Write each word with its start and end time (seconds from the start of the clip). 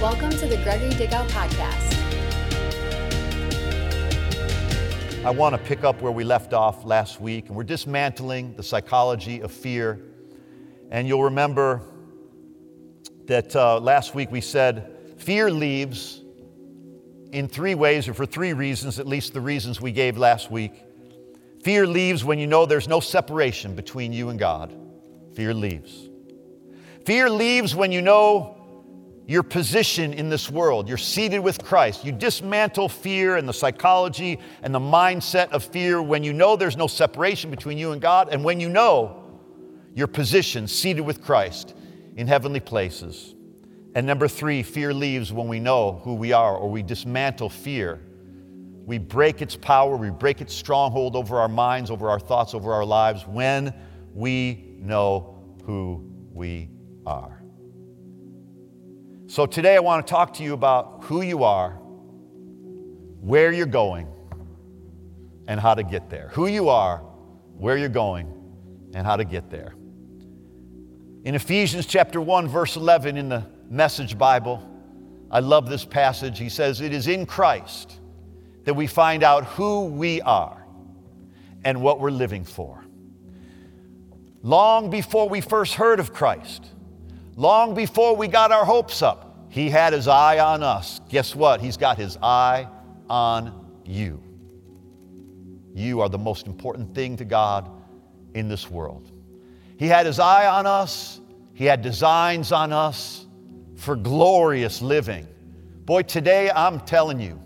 Welcome 0.00 0.28
to 0.28 0.46
the 0.46 0.58
Gregory 0.58 0.90
Dickow 0.90 1.26
Podcast. 1.30 1.94
I 5.24 5.30
want 5.30 5.54
to 5.54 5.58
pick 5.58 5.84
up 5.84 6.02
where 6.02 6.12
we 6.12 6.22
left 6.22 6.52
off 6.52 6.84
last 6.84 7.18
week, 7.18 7.46
and 7.46 7.56
we're 7.56 7.64
dismantling 7.64 8.54
the 8.56 8.62
psychology 8.62 9.40
of 9.40 9.50
fear. 9.50 10.04
And 10.90 11.08
you'll 11.08 11.24
remember 11.24 11.80
that 13.24 13.56
uh, 13.56 13.80
last 13.80 14.14
week 14.14 14.30
we 14.30 14.42
said 14.42 14.98
fear 15.16 15.50
leaves 15.50 16.20
in 17.32 17.48
three 17.48 17.74
ways, 17.74 18.06
or 18.06 18.12
for 18.12 18.26
three 18.26 18.52
reasons, 18.52 18.98
at 18.98 19.06
least 19.06 19.32
the 19.32 19.40
reasons 19.40 19.80
we 19.80 19.92
gave 19.92 20.18
last 20.18 20.50
week. 20.50 20.74
Fear 21.62 21.86
leaves 21.86 22.22
when 22.22 22.38
you 22.38 22.46
know 22.46 22.66
there's 22.66 22.86
no 22.86 23.00
separation 23.00 23.74
between 23.74 24.12
you 24.12 24.28
and 24.28 24.38
God. 24.38 24.76
Fear 25.32 25.54
leaves. 25.54 26.10
Fear 27.06 27.30
leaves 27.30 27.74
when 27.74 27.92
you 27.92 28.02
know 28.02 28.55
your 29.26 29.42
position 29.42 30.12
in 30.12 30.28
this 30.28 30.50
world. 30.50 30.88
You're 30.88 30.96
seated 30.96 31.40
with 31.40 31.62
Christ. 31.64 32.04
You 32.04 32.12
dismantle 32.12 32.88
fear 32.88 33.36
and 33.36 33.48
the 33.48 33.52
psychology 33.52 34.38
and 34.62 34.74
the 34.74 34.80
mindset 34.80 35.50
of 35.50 35.64
fear 35.64 36.00
when 36.00 36.22
you 36.22 36.32
know 36.32 36.56
there's 36.56 36.76
no 36.76 36.86
separation 36.86 37.50
between 37.50 37.76
you 37.76 37.92
and 37.92 38.00
God, 38.00 38.28
and 38.30 38.44
when 38.44 38.60
you 38.60 38.68
know 38.68 39.24
your 39.94 40.06
position 40.06 40.68
seated 40.68 41.00
with 41.00 41.22
Christ 41.22 41.74
in 42.14 42.28
heavenly 42.28 42.60
places. 42.60 43.34
And 43.96 44.06
number 44.06 44.28
three, 44.28 44.62
fear 44.62 44.94
leaves 44.94 45.32
when 45.32 45.48
we 45.48 45.58
know 45.58 46.00
who 46.04 46.14
we 46.14 46.32
are 46.32 46.54
or 46.54 46.70
we 46.70 46.82
dismantle 46.82 47.48
fear. 47.48 48.00
We 48.84 48.98
break 48.98 49.42
its 49.42 49.56
power, 49.56 49.96
we 49.96 50.10
break 50.10 50.40
its 50.40 50.54
stronghold 50.54 51.16
over 51.16 51.38
our 51.40 51.48
minds, 51.48 51.90
over 51.90 52.08
our 52.08 52.20
thoughts, 52.20 52.54
over 52.54 52.72
our 52.72 52.84
lives 52.84 53.26
when 53.26 53.74
we 54.14 54.76
know 54.78 55.42
who 55.64 56.08
we 56.32 56.68
are. 57.04 57.35
So 59.28 59.44
today 59.44 59.74
I 59.74 59.80
want 59.80 60.06
to 60.06 60.10
talk 60.10 60.34
to 60.34 60.44
you 60.44 60.54
about 60.54 61.02
who 61.02 61.20
you 61.20 61.42
are, 61.42 61.70
where 63.20 63.50
you're 63.50 63.66
going, 63.66 64.06
and 65.48 65.58
how 65.58 65.74
to 65.74 65.82
get 65.82 66.08
there. 66.08 66.30
Who 66.34 66.46
you 66.46 66.68
are, 66.68 66.98
where 67.58 67.76
you're 67.76 67.88
going, 67.88 68.32
and 68.94 69.04
how 69.04 69.16
to 69.16 69.24
get 69.24 69.50
there. 69.50 69.74
In 71.24 71.34
Ephesians 71.34 71.86
chapter 71.86 72.20
1 72.20 72.46
verse 72.46 72.76
11 72.76 73.16
in 73.16 73.28
the 73.28 73.44
Message 73.68 74.16
Bible, 74.16 74.62
I 75.28 75.40
love 75.40 75.68
this 75.68 75.84
passage. 75.84 76.38
He 76.38 76.48
says, 76.48 76.80
"It 76.80 76.92
is 76.92 77.08
in 77.08 77.26
Christ 77.26 77.98
that 78.62 78.74
we 78.74 78.86
find 78.86 79.24
out 79.24 79.44
who 79.44 79.86
we 79.86 80.22
are 80.22 80.64
and 81.64 81.82
what 81.82 81.98
we're 81.98 82.10
living 82.12 82.44
for." 82.44 82.84
Long 84.44 84.88
before 84.88 85.28
we 85.28 85.40
first 85.40 85.74
heard 85.74 85.98
of 85.98 86.12
Christ, 86.12 86.70
Long 87.36 87.74
before 87.74 88.16
we 88.16 88.28
got 88.28 88.50
our 88.50 88.64
hopes 88.64 89.02
up, 89.02 89.46
He 89.50 89.68
had 89.68 89.92
His 89.92 90.08
eye 90.08 90.38
on 90.38 90.62
us. 90.62 91.00
Guess 91.10 91.36
what? 91.36 91.60
He's 91.60 91.76
got 91.76 91.98
His 91.98 92.16
eye 92.22 92.66
on 93.10 93.66
you. 93.84 94.22
You 95.74 96.00
are 96.00 96.08
the 96.08 96.18
most 96.18 96.46
important 96.46 96.94
thing 96.94 97.18
to 97.18 97.24
God 97.26 97.70
in 98.34 98.48
this 98.48 98.70
world. 98.70 99.12
He 99.78 99.86
had 99.86 100.06
His 100.06 100.18
eye 100.18 100.46
on 100.46 100.66
us, 100.66 101.20
He 101.52 101.66
had 101.66 101.82
designs 101.82 102.52
on 102.52 102.72
us 102.72 103.26
for 103.76 103.96
glorious 103.96 104.80
living. 104.80 105.28
Boy, 105.84 106.02
today 106.02 106.50
I'm 106.50 106.80
telling 106.80 107.20
you, 107.20 107.38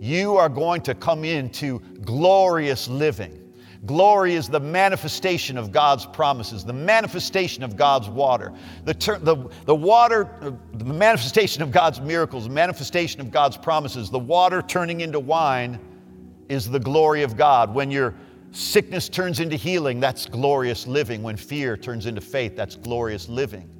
you 0.00 0.36
are 0.36 0.48
going 0.48 0.80
to 0.82 0.94
come 0.94 1.24
into 1.24 1.80
glorious 2.02 2.86
living. 2.86 3.37
Glory 3.86 4.34
is 4.34 4.48
the 4.48 4.58
manifestation 4.58 5.56
of 5.56 5.70
God's 5.70 6.04
promises, 6.04 6.64
the 6.64 6.72
manifestation 6.72 7.62
of 7.62 7.76
God's 7.76 8.08
water, 8.08 8.52
the, 8.84 8.94
ter- 8.94 9.18
the, 9.18 9.36
the 9.66 9.74
water, 9.74 10.28
uh, 10.40 10.50
the 10.74 10.84
manifestation 10.84 11.62
of 11.62 11.70
God's 11.70 12.00
miracles, 12.00 12.44
the 12.44 12.50
manifestation 12.50 13.20
of 13.20 13.30
God's 13.30 13.56
promises. 13.56 14.10
The 14.10 14.18
water 14.18 14.62
turning 14.62 15.00
into 15.00 15.20
wine 15.20 15.78
is 16.48 16.68
the 16.68 16.80
glory 16.80 17.22
of 17.22 17.36
God. 17.36 17.72
When 17.72 17.90
your 17.90 18.14
sickness 18.50 19.08
turns 19.08 19.38
into 19.38 19.54
healing, 19.54 20.00
that's 20.00 20.26
glorious 20.26 20.88
living. 20.88 21.22
When 21.22 21.36
fear 21.36 21.76
turns 21.76 22.06
into 22.06 22.20
faith, 22.20 22.56
that's 22.56 22.74
glorious 22.74 23.28
living. 23.28 23.70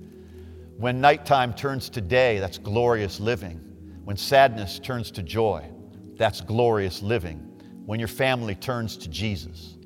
When 0.76 1.00
nighttime 1.00 1.54
turns 1.54 1.88
to 1.90 2.00
day, 2.00 2.38
that's 2.38 2.58
glorious 2.58 3.18
living. 3.18 3.60
When 4.04 4.16
sadness 4.16 4.78
turns 4.78 5.10
to 5.12 5.24
joy, 5.24 5.68
that's 6.16 6.40
glorious 6.40 7.02
living. 7.02 7.38
When 7.84 7.98
your 7.98 8.08
family 8.08 8.54
turns 8.54 8.96
to 8.98 9.08
Jesus, 9.08 9.77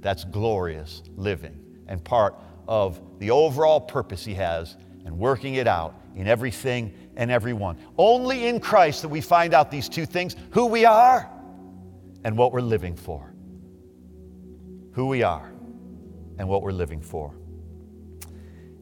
that's 0.00 0.24
glorious 0.24 1.02
living 1.16 1.58
and 1.86 2.02
part 2.02 2.34
of 2.66 3.00
the 3.18 3.30
overall 3.30 3.80
purpose 3.80 4.24
He 4.24 4.34
has 4.34 4.76
and 5.04 5.18
working 5.18 5.54
it 5.54 5.66
out 5.66 5.94
in 6.14 6.26
everything 6.26 6.92
and 7.16 7.30
everyone. 7.30 7.78
Only 7.96 8.46
in 8.46 8.60
Christ 8.60 9.02
that 9.02 9.08
we 9.08 9.20
find 9.20 9.54
out 9.54 9.70
these 9.70 9.88
two 9.88 10.06
things 10.06 10.36
who 10.50 10.66
we 10.66 10.84
are 10.84 11.30
and 12.24 12.36
what 12.36 12.52
we're 12.52 12.60
living 12.60 12.94
for. 12.94 13.32
Who 14.92 15.06
we 15.06 15.22
are 15.22 15.50
and 16.38 16.48
what 16.48 16.62
we're 16.62 16.72
living 16.72 17.00
for. 17.00 17.34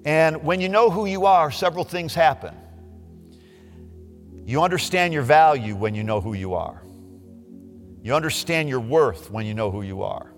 And 0.04 0.42
when 0.42 0.60
you 0.60 0.68
know 0.68 0.90
who 0.90 1.06
you 1.06 1.26
are, 1.26 1.50
several 1.50 1.84
things 1.84 2.14
happen. 2.14 2.54
You 4.44 4.62
understand 4.62 5.12
your 5.12 5.24
value 5.24 5.74
when 5.74 5.94
you 5.94 6.04
know 6.04 6.20
who 6.20 6.34
you 6.34 6.54
are. 6.54 6.82
You 8.02 8.14
understand 8.14 8.68
your 8.68 8.78
worth 8.78 9.30
when 9.30 9.46
you 9.46 9.54
know 9.54 9.70
who 9.70 9.82
you 9.82 10.02
are. 10.02 10.32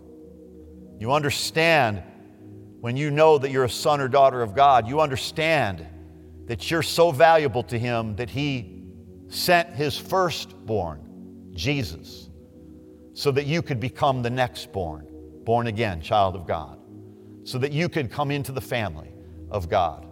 You 0.99 1.13
understand 1.13 2.03
when 2.81 2.97
you 2.97 3.11
know 3.11 3.39
that 3.39 3.51
you're 3.51 3.65
a 3.65 3.71
son 3.71 4.01
or 4.01 4.09
daughter 4.09 4.43
of 4.43 4.55
God, 4.55 4.89
you 4.89 5.01
understand 5.01 5.87
that 6.47 6.71
you're 6.71 6.83
so 6.83 7.11
valuable 7.11 7.63
to 7.65 7.79
Him 7.79 8.17
that 8.17 8.31
He 8.31 8.83
sent 9.29 9.71
His 9.71 9.97
firstborn, 9.97 11.51
Jesus, 11.53 12.31
so 13.15 13.31
that 13.33 13.47
you 13.47 13.63
could 13.63 13.81
become 13.81 14.23
the 14.23 14.31
next 14.31 14.73
born, 14.73 15.07
born 15.45 15.67
again 15.67 16.01
child 16.01 16.35
of 16.35 16.47
God, 16.47 16.79
so 17.45 17.59
that 17.59 17.73
you 17.73 17.89
could 17.89 18.11
come 18.11 18.31
into 18.31 18.53
the 18.53 18.61
family 18.61 19.13
of 19.51 19.69
God. 19.69 20.07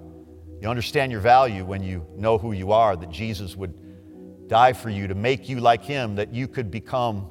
You 0.60 0.68
understand 0.68 1.12
your 1.12 1.20
value 1.20 1.64
when 1.64 1.82
you 1.82 2.06
know 2.16 2.38
who 2.38 2.52
you 2.52 2.72
are, 2.72 2.96
that 2.96 3.10
Jesus 3.10 3.56
would 3.56 4.48
die 4.48 4.72
for 4.72 4.90
you 4.90 5.06
to 5.08 5.14
make 5.14 5.48
you 5.48 5.60
like 5.60 5.84
Him, 5.84 6.14
that 6.16 6.32
you 6.32 6.48
could 6.48 6.70
become 6.70 7.22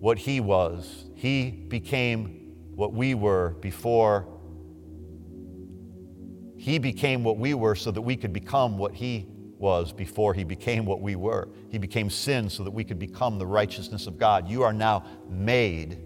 what 0.00 0.18
He 0.18 0.40
was. 0.40 1.06
He 1.14 1.50
became 1.50 2.45
what 2.76 2.92
we 2.92 3.14
were 3.14 3.56
before 3.60 4.28
he 6.56 6.78
became 6.78 7.24
what 7.24 7.38
we 7.38 7.54
were 7.54 7.74
so 7.74 7.90
that 7.90 8.02
we 8.02 8.16
could 8.16 8.32
become 8.32 8.78
what 8.78 8.94
he 8.94 9.26
was 9.58 9.92
before 9.92 10.34
he 10.34 10.44
became 10.44 10.84
what 10.84 11.00
we 11.00 11.16
were. 11.16 11.48
He 11.70 11.78
became 11.78 12.10
sin 12.10 12.50
so 12.50 12.62
that 12.64 12.70
we 12.70 12.84
could 12.84 12.98
become 12.98 13.38
the 13.38 13.46
righteousness 13.46 14.06
of 14.06 14.18
God. 14.18 14.48
You 14.48 14.62
are 14.62 14.72
now 14.72 15.04
made 15.28 15.98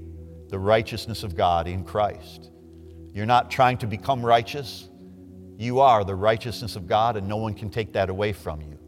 the 0.48 0.58
righteousness 0.58 1.22
of 1.22 1.34
God 1.34 1.66
in 1.66 1.84
Christ. 1.84 2.50
You're 3.12 3.26
not 3.26 3.50
trying 3.50 3.78
to 3.78 3.86
become 3.86 4.24
righteous. 4.24 4.88
You 5.56 5.80
are 5.80 6.04
the 6.04 6.14
righteousness 6.14 6.76
of 6.76 6.86
God, 6.86 7.16
and 7.16 7.28
no 7.28 7.36
one 7.36 7.54
can 7.54 7.70
take 7.70 7.92
that 7.94 8.08
away 8.08 8.32
from 8.32 8.60
you. 8.62 8.78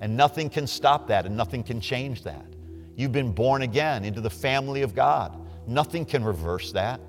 And 0.00 0.16
nothing 0.16 0.50
can 0.50 0.66
stop 0.66 1.08
that, 1.08 1.26
and 1.26 1.36
nothing 1.36 1.62
can 1.62 1.80
change 1.80 2.22
that. 2.24 2.46
You've 2.94 3.12
been 3.12 3.32
born 3.32 3.62
again 3.62 4.04
into 4.04 4.20
the 4.20 4.30
family 4.30 4.82
of 4.82 4.94
God. 4.94 5.36
Nothing 5.66 6.04
can 6.04 6.22
reverse 6.24 6.72
that. 6.72 7.00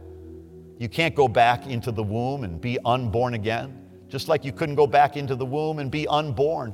You 0.81 0.89
can't 0.89 1.13
go 1.13 1.27
back 1.27 1.67
into 1.67 1.91
the 1.91 2.01
womb 2.01 2.43
and 2.43 2.59
be 2.59 2.79
unborn 2.83 3.35
again, 3.35 3.85
just 4.09 4.27
like 4.27 4.43
you 4.43 4.51
couldn't 4.51 4.73
go 4.73 4.87
back 4.87 5.15
into 5.15 5.35
the 5.35 5.45
womb 5.45 5.77
and 5.77 5.91
be 5.91 6.07
unborn 6.07 6.73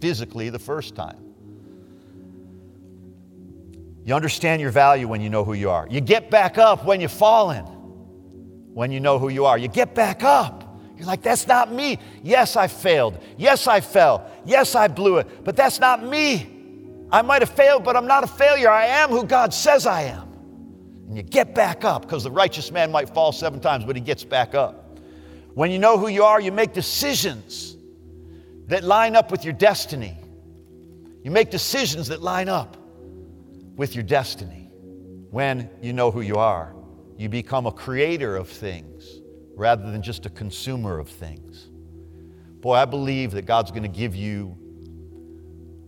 physically 0.00 0.48
the 0.48 0.60
first 0.60 0.94
time. 0.94 1.18
You 4.04 4.14
understand 4.14 4.62
your 4.62 4.70
value 4.70 5.08
when 5.08 5.20
you 5.20 5.28
know 5.28 5.42
who 5.42 5.54
you 5.54 5.70
are. 5.70 5.88
You 5.90 6.00
get 6.00 6.30
back 6.30 6.56
up 6.56 6.84
when 6.84 7.00
you've 7.00 7.10
fallen, 7.10 7.64
when 7.64 8.92
you 8.92 9.00
know 9.00 9.18
who 9.18 9.28
you 9.28 9.44
are. 9.44 9.58
You 9.58 9.66
get 9.66 9.96
back 9.96 10.22
up. 10.22 10.78
You're 10.96 11.08
like, 11.08 11.22
that's 11.22 11.48
not 11.48 11.72
me. 11.72 11.98
Yes, 12.22 12.54
I 12.54 12.68
failed. 12.68 13.18
Yes, 13.36 13.66
I 13.66 13.80
fell. 13.80 14.30
Yes, 14.44 14.76
I 14.76 14.86
blew 14.86 15.16
it. 15.16 15.44
But 15.44 15.56
that's 15.56 15.80
not 15.80 16.04
me. 16.04 16.48
I 17.10 17.22
might 17.22 17.42
have 17.42 17.50
failed, 17.50 17.82
but 17.82 17.96
I'm 17.96 18.06
not 18.06 18.22
a 18.22 18.28
failure. 18.28 18.70
I 18.70 18.86
am 18.86 19.10
who 19.10 19.24
God 19.24 19.52
says 19.52 19.84
I 19.84 20.02
am 20.02 20.23
and 21.14 21.24
you 21.24 21.30
get 21.30 21.54
back 21.54 21.84
up 21.84 22.02
because 22.02 22.24
the 22.24 22.30
righteous 22.32 22.72
man 22.72 22.90
might 22.90 23.08
fall 23.08 23.30
seven 23.30 23.60
times, 23.60 23.84
but 23.84 23.94
he 23.94 24.02
gets 24.02 24.24
back 24.24 24.56
up. 24.56 24.98
When 25.54 25.70
you 25.70 25.78
know 25.78 25.96
who 25.96 26.08
you 26.08 26.24
are, 26.24 26.40
you 26.40 26.50
make 26.50 26.72
decisions 26.72 27.76
that 28.66 28.82
line 28.82 29.14
up 29.14 29.30
with 29.30 29.44
your 29.44 29.52
destiny. 29.52 30.18
You 31.22 31.30
make 31.30 31.52
decisions 31.52 32.08
that 32.08 32.20
line 32.20 32.48
up 32.48 32.76
with 33.76 33.94
your 33.94 34.02
destiny. 34.02 34.72
When 35.30 35.70
you 35.80 35.92
know 35.92 36.10
who 36.10 36.20
you 36.20 36.34
are, 36.34 36.74
you 37.16 37.28
become 37.28 37.66
a 37.66 37.72
creator 37.72 38.34
of 38.34 38.48
things 38.48 39.20
rather 39.54 39.92
than 39.92 40.02
just 40.02 40.26
a 40.26 40.30
consumer 40.30 40.98
of 40.98 41.08
things. 41.08 41.68
Boy, 42.60 42.74
I 42.74 42.86
believe 42.86 43.30
that 43.30 43.46
God's 43.46 43.70
going 43.70 43.84
to 43.84 43.88
give 43.88 44.16
you 44.16 44.58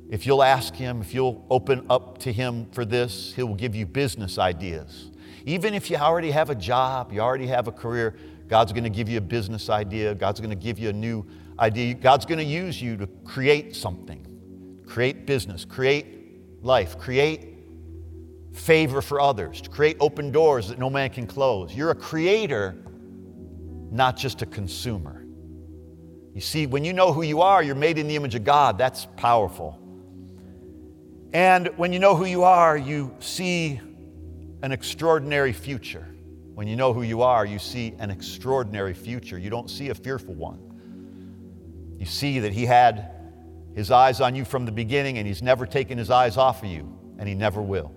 if 0.09 0.25
you'll 0.25 0.43
ask 0.43 0.75
Him, 0.75 1.01
if 1.01 1.13
you'll 1.13 1.45
open 1.51 1.85
up 1.91 2.19
to 2.19 2.33
Him 2.33 2.67
for 2.71 2.85
this, 2.85 3.33
He 3.35 3.43
will 3.43 3.57
give 3.57 3.75
you 3.75 3.87
business 3.87 4.39
ideas. 4.39 5.11
Even 5.47 5.75
if 5.75 5.91
you 5.91 5.97
already 5.97 6.33
have 6.33 6.51
a 6.51 6.55
job, 6.55 7.13
you 7.13 7.21
already 7.21 7.47
have 7.47 7.69
a 7.69 7.73
career, 7.73 8.17
God's 8.49 8.73
going 8.73 8.85
to 8.85 8.91
give 8.91 9.09
you 9.09 9.19
a 9.19 9.23
business 9.23 9.71
idea. 9.71 10.15
God's 10.15 10.41
going 10.41 10.51
to 10.51 10.57
give 10.57 10.79
you 10.79 10.89
a 10.89 10.93
new 10.93 11.25
idea. 11.59 11.95
God's 11.95 12.27
going 12.27 12.39
to 12.39 12.45
use 12.45 12.83
you 12.83 12.97
to 12.97 13.07
create 13.25 13.75
something, 13.75 14.83
create 14.87 15.25
business, 15.25 15.65
create 15.65 16.63
life, 16.63 16.99
create 16.99 17.55
favor 18.53 19.01
for 19.01 19.21
others, 19.21 19.61
to 19.61 19.71
create 19.71 19.97
open 20.01 20.33
doors 20.33 20.69
that 20.69 20.81
no 20.81 20.91
man 20.91 21.11
can 21.11 21.29
close. 21.29 21.73
You're 21.73 21.91
a 21.91 21.95
creator, 21.95 22.75
not 23.91 24.17
just 24.17 24.43
a 24.43 24.47
consumer. 24.47 25.25
You 26.35 26.41
see, 26.41 26.67
when 26.67 26.85
you 26.85 26.93
know 26.93 27.13
who 27.13 27.23
you 27.23 27.41
are, 27.41 27.63
you're 27.63 27.77
made 27.77 27.99
in 27.99 28.09
the 28.09 28.17
image 28.17 28.35
of 28.35 28.43
God. 28.43 28.79
That's 28.79 29.07
powerful. 29.17 29.79
And 31.33 31.69
when 31.77 31.93
you 31.93 31.99
know 32.01 32.17
who 32.17 32.25
you 32.25 32.43
are, 32.43 32.77
you 32.77 33.15
see 33.21 33.81
an 34.63 34.73
extraordinary 34.73 35.53
future. 35.53 36.07
When 36.55 36.67
you 36.67 36.77
know 36.77 36.93
who 36.93 37.03
you 37.03 37.23
are, 37.23 37.45
you 37.45 37.59
see 37.59 37.95
an 37.99 38.11
extraordinary 38.11 38.95
future. 38.95 39.39
You 39.39 39.51
don't 39.51 39.69
see 39.69 39.91
a 39.91 39.95
fearful 39.95 40.35
one. 40.35 40.59
You 41.99 42.07
see 42.07 42.39
that 42.41 42.53
He 42.53 42.65
had 42.65 43.11
His 43.75 43.91
eyes 43.91 44.21
on 44.21 44.35
you 44.35 44.45
from 44.45 44.65
the 44.65 44.73
beginning, 44.73 45.19
and 45.19 45.27
He's 45.27 45.43
never 45.43 45.67
taken 45.67 45.99
His 45.99 46.11
eyes 46.11 46.37
off 46.37 46.63
of 46.63 46.71
you, 46.71 46.99
and 47.19 47.29
He 47.29 47.35
never 47.35 47.61
will. 47.61 47.93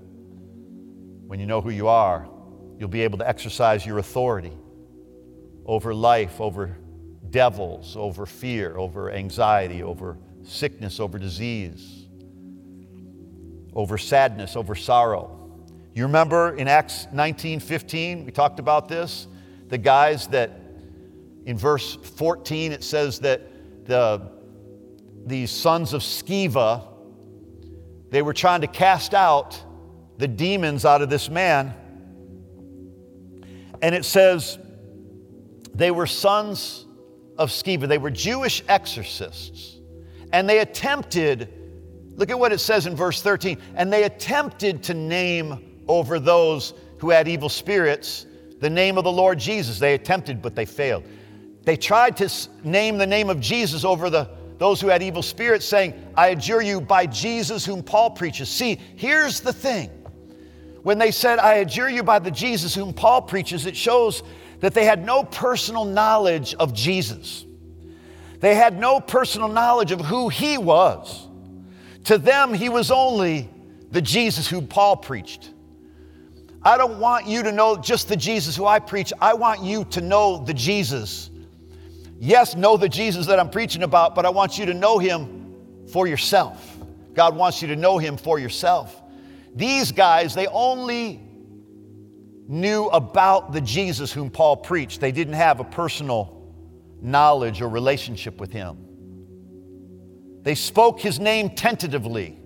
When 1.27 1.39
you 1.39 1.45
know 1.45 1.61
who 1.61 1.69
you 1.69 1.88
are, 1.88 2.27
you'll 2.77 2.89
be 2.89 3.01
able 3.03 3.17
to 3.19 3.27
exercise 3.27 3.85
your 3.85 4.00
authority 4.00 4.57
over 5.65 5.94
life, 5.94 6.41
over 6.41 6.75
devils, 7.29 7.95
over 7.95 8.25
fear, 8.25 8.75
over 8.77 9.12
anxiety, 9.12 9.83
over 9.83 10.17
sickness, 10.44 11.00
over 11.00 11.19
disease, 11.19 12.07
over 13.73 13.97
sadness, 13.97 14.55
over 14.55 14.75
sorrow. 14.75 15.38
You 16.00 16.06
remember 16.06 16.56
in 16.56 16.69
Acts 16.69 17.07
19 17.12 17.60
15, 17.60 18.24
we 18.24 18.31
talked 18.31 18.62
about 18.62 18.88
this? 18.88 19.28
The 19.68 19.78
guys 19.78 20.28
that 20.28 20.50
in 21.46 21.57
verse 21.57 21.94
14 21.94 22.72
it 22.72 22.86
says 22.86 23.19
that 23.19 23.42
the, 23.86 24.22
these 25.25 25.51
sons 25.51 25.92
of 25.92 26.01
Sceva, 26.01 26.88
they 28.12 28.22
were 28.22 28.31
trying 28.31 28.62
to 28.62 28.68
cast 28.68 29.13
out 29.13 29.62
the 30.18 30.25
demons 30.25 30.86
out 30.86 31.01
of 31.01 31.10
this 31.10 31.30
man. 31.30 31.74
And 33.81 33.94
it 33.94 34.06
says 34.06 34.57
they 35.75 35.92
were 35.92 36.07
sons 36.07 36.86
of 37.38 37.50
Sceva. 37.50 37.90
They 37.90 37.98
were 37.98 38.10
Jewish 38.10 38.63
exorcists. 38.69 39.81
And 40.31 40.48
they 40.48 40.60
attempted, 40.60 41.50
look 42.16 42.30
at 42.30 42.40
what 42.40 42.54
it 42.54 42.60
says 42.60 42.88
in 42.88 42.96
verse 42.96 43.22
13, 43.22 43.57
and 43.75 43.92
they 43.92 44.06
attempted 44.06 44.84
to 44.84 44.94
name 44.94 45.66
over 45.89 46.19
those 46.19 46.74
who 47.00 47.09
had 47.09 47.27
evil 47.27 47.50
spirits 47.50 48.25
the 48.59 48.69
name 48.69 48.97
of 48.97 49.03
the 49.03 49.12
Lord 49.12 49.39
Jesus. 49.39 49.80
They 49.80 49.94
attempted, 49.94 50.41
but 50.41 50.56
they 50.56 50.65
failed. 50.65 51.03
They 51.63 51.77
tried 51.77 52.18
to 52.18 52.30
name 52.63 52.97
the 52.97 53.07
name 53.07 53.30
of 53.30 53.39
Jesus 53.39 53.83
over 53.83 54.09
the, 54.09 54.30
those 54.57 54.81
who 54.81 54.88
had 54.88 55.01
evil 55.01 55.21
spirits, 55.21 55.65
saying, 55.65 55.94
I 56.15 56.27
adjure 56.27 56.62
you 56.62 56.81
by 56.81 57.06
Jesus 57.06 57.65
whom 57.65 57.83
Paul 57.83 58.12
preaches. 58.12 58.50
See, 58.50 58.80
here's 58.95 59.39
the 59.39 59.53
thing. 59.53 59.89
When 60.83 60.97
they 60.97 61.12
said, 61.12 61.39
I 61.39 61.56
adjure 61.56 61.89
you 61.89 62.03
by 62.03 62.19
the 62.19 62.31
Jesus 62.31 62.74
whom 62.74 62.94
Paul 62.94 63.21
preaches, 63.21 63.65
it 63.65 63.75
shows 63.75 64.24
that 64.62 64.74
they 64.74 64.86
had 64.86 65.06
no 65.06 65.24
personal 65.24 65.86
knowledge 65.86 66.53
of 66.56 66.74
Jesus. 66.74 67.45
They 68.39 68.56
had 68.56 68.80
no 68.80 69.00
personal 69.00 69.50
knowledge 69.50 69.91
of 69.91 70.01
who 70.01 70.30
he 70.30 70.57
was. 70.57 71.27
To 72.06 72.18
them, 72.18 72.53
he 72.53 72.69
was 72.69 72.91
only 72.91 73.50
the 73.91 74.01
Jesus 74.01 74.47
whom 74.47 74.68
Paul 74.68 74.97
preached. 74.97 75.51
I 76.69 76.77
don't 76.77 77.00
want 77.00 77.25
you 77.25 77.42
to 77.42 77.51
know 77.51 77.77
just 77.77 78.10
the 78.10 78.16
Jesus 78.16 78.56
who 78.56 78.68
I 78.68 78.77
preach. 78.77 79.12
I 79.19 79.33
want 79.33 79.63
you 79.63 79.86
to 79.86 80.01
know 80.01 80.38
the 80.38 80.54
Jesus. 80.54 81.31
Yes, 82.19 82.56
know 82.56 82.77
the 82.77 82.88
Jesus 82.88 83.25
that 83.25 83.39
I'm 83.39 83.50
preaching 83.50 83.81
about, 83.81 84.13
but 84.13 84.24
I 84.24 84.30
want 84.30 84.60
you 84.60 84.68
to 84.68 84.75
know 84.75 85.00
him 85.00 85.56
for 85.92 86.06
yourself. 86.06 86.77
God 87.16 87.36
wants 87.36 87.63
you 87.63 87.69
to 87.69 87.75
know 87.75 87.98
him 87.98 88.18
for 88.18 88.38
yourself. 88.38 89.01
These 89.56 89.92
guys, 89.92 90.36
they 90.36 90.45
only 90.45 91.19
knew 92.48 92.86
about 92.89 93.51
the 93.51 93.62
Jesus 93.62 94.13
whom 94.13 94.30
Paul 94.30 94.57
preached. 94.57 95.01
They 95.01 95.12
didn't 95.12 95.33
have 95.33 95.60
a 95.60 95.63
personal 95.63 96.54
knowledge 97.01 97.63
or 97.63 97.69
relationship 97.69 98.39
with 98.39 98.51
him. 98.51 98.77
They 100.44 100.54
spoke 100.54 101.00
his 101.00 101.19
name 101.19 101.50
tentatively. 101.50 102.38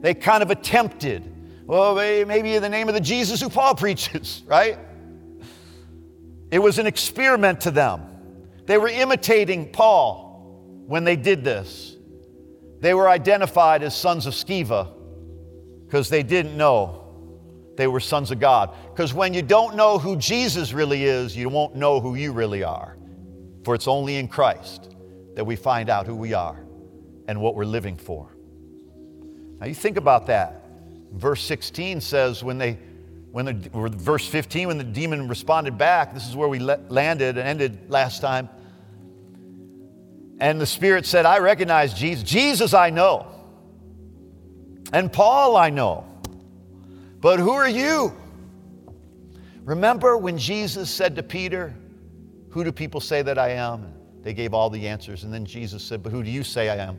They 0.00 0.14
kind 0.14 0.42
of 0.42 0.50
attempted, 0.50 1.32
well, 1.70 1.94
maybe 2.26 2.56
in 2.56 2.62
the 2.62 2.68
name 2.68 2.88
of 2.88 2.94
the 2.94 3.00
Jesus 3.00 3.40
who 3.40 3.48
Paul 3.48 3.74
preaches, 3.76 4.42
right? 4.44 4.76
It 6.50 6.58
was 6.58 6.80
an 6.80 6.88
experiment 6.88 7.60
to 7.60 7.70
them. 7.70 8.02
They 8.66 8.76
were 8.76 8.88
imitating 8.88 9.70
Paul 9.70 10.82
when 10.88 11.04
they 11.04 11.14
did 11.14 11.44
this. 11.44 11.96
They 12.80 12.92
were 12.92 13.08
identified 13.08 13.84
as 13.84 13.94
sons 13.94 14.26
of 14.26 14.34
Sceva 14.34 14.92
because 15.86 16.08
they 16.08 16.24
didn't 16.24 16.56
know 16.56 17.04
they 17.76 17.86
were 17.86 18.00
sons 18.00 18.32
of 18.32 18.40
God. 18.40 18.74
Because 18.90 19.14
when 19.14 19.32
you 19.32 19.42
don't 19.42 19.76
know 19.76 19.96
who 19.96 20.16
Jesus 20.16 20.72
really 20.72 21.04
is, 21.04 21.36
you 21.36 21.48
won't 21.48 21.76
know 21.76 22.00
who 22.00 22.16
you 22.16 22.32
really 22.32 22.64
are. 22.64 22.96
For 23.62 23.76
it's 23.76 23.86
only 23.86 24.16
in 24.16 24.26
Christ 24.26 24.96
that 25.36 25.44
we 25.44 25.54
find 25.54 25.88
out 25.88 26.06
who 26.06 26.16
we 26.16 26.34
are 26.34 26.64
and 27.28 27.40
what 27.40 27.54
we're 27.54 27.64
living 27.64 27.96
for. 27.96 28.34
Now 29.60 29.66
you 29.66 29.74
think 29.74 29.98
about 29.98 30.26
that. 30.26 30.59
Verse 31.12 31.42
16 31.42 32.00
says, 32.00 32.44
when 32.44 32.58
they, 32.58 32.78
when 33.32 33.44
the, 33.44 33.52
verse 33.96 34.26
15, 34.26 34.68
when 34.68 34.78
the 34.78 34.84
demon 34.84 35.28
responded 35.28 35.76
back, 35.76 36.14
this 36.14 36.28
is 36.28 36.36
where 36.36 36.48
we 36.48 36.58
landed 36.58 37.38
and 37.38 37.46
ended 37.46 37.90
last 37.90 38.20
time. 38.20 38.48
And 40.40 40.60
the 40.60 40.66
Spirit 40.66 41.04
said, 41.04 41.26
I 41.26 41.38
recognize 41.38 41.92
Jesus. 41.92 42.24
Jesus 42.24 42.72
I 42.72 42.90
know. 42.90 43.26
And 44.92 45.12
Paul 45.12 45.56
I 45.56 45.70
know. 45.70 46.06
But 47.20 47.38
who 47.38 47.50
are 47.50 47.68
you? 47.68 48.16
Remember 49.64 50.16
when 50.16 50.38
Jesus 50.38 50.90
said 50.90 51.14
to 51.16 51.22
Peter, 51.22 51.74
Who 52.50 52.64
do 52.64 52.72
people 52.72 53.00
say 53.00 53.20
that 53.22 53.38
I 53.38 53.50
am? 53.50 53.92
They 54.22 54.32
gave 54.32 54.54
all 54.54 54.70
the 54.70 54.88
answers. 54.88 55.24
And 55.24 55.32
then 55.32 55.44
Jesus 55.44 55.82
said, 55.82 56.02
But 56.02 56.10
who 56.10 56.22
do 56.22 56.30
you 56.30 56.42
say 56.42 56.70
I 56.70 56.76
am? 56.76 56.98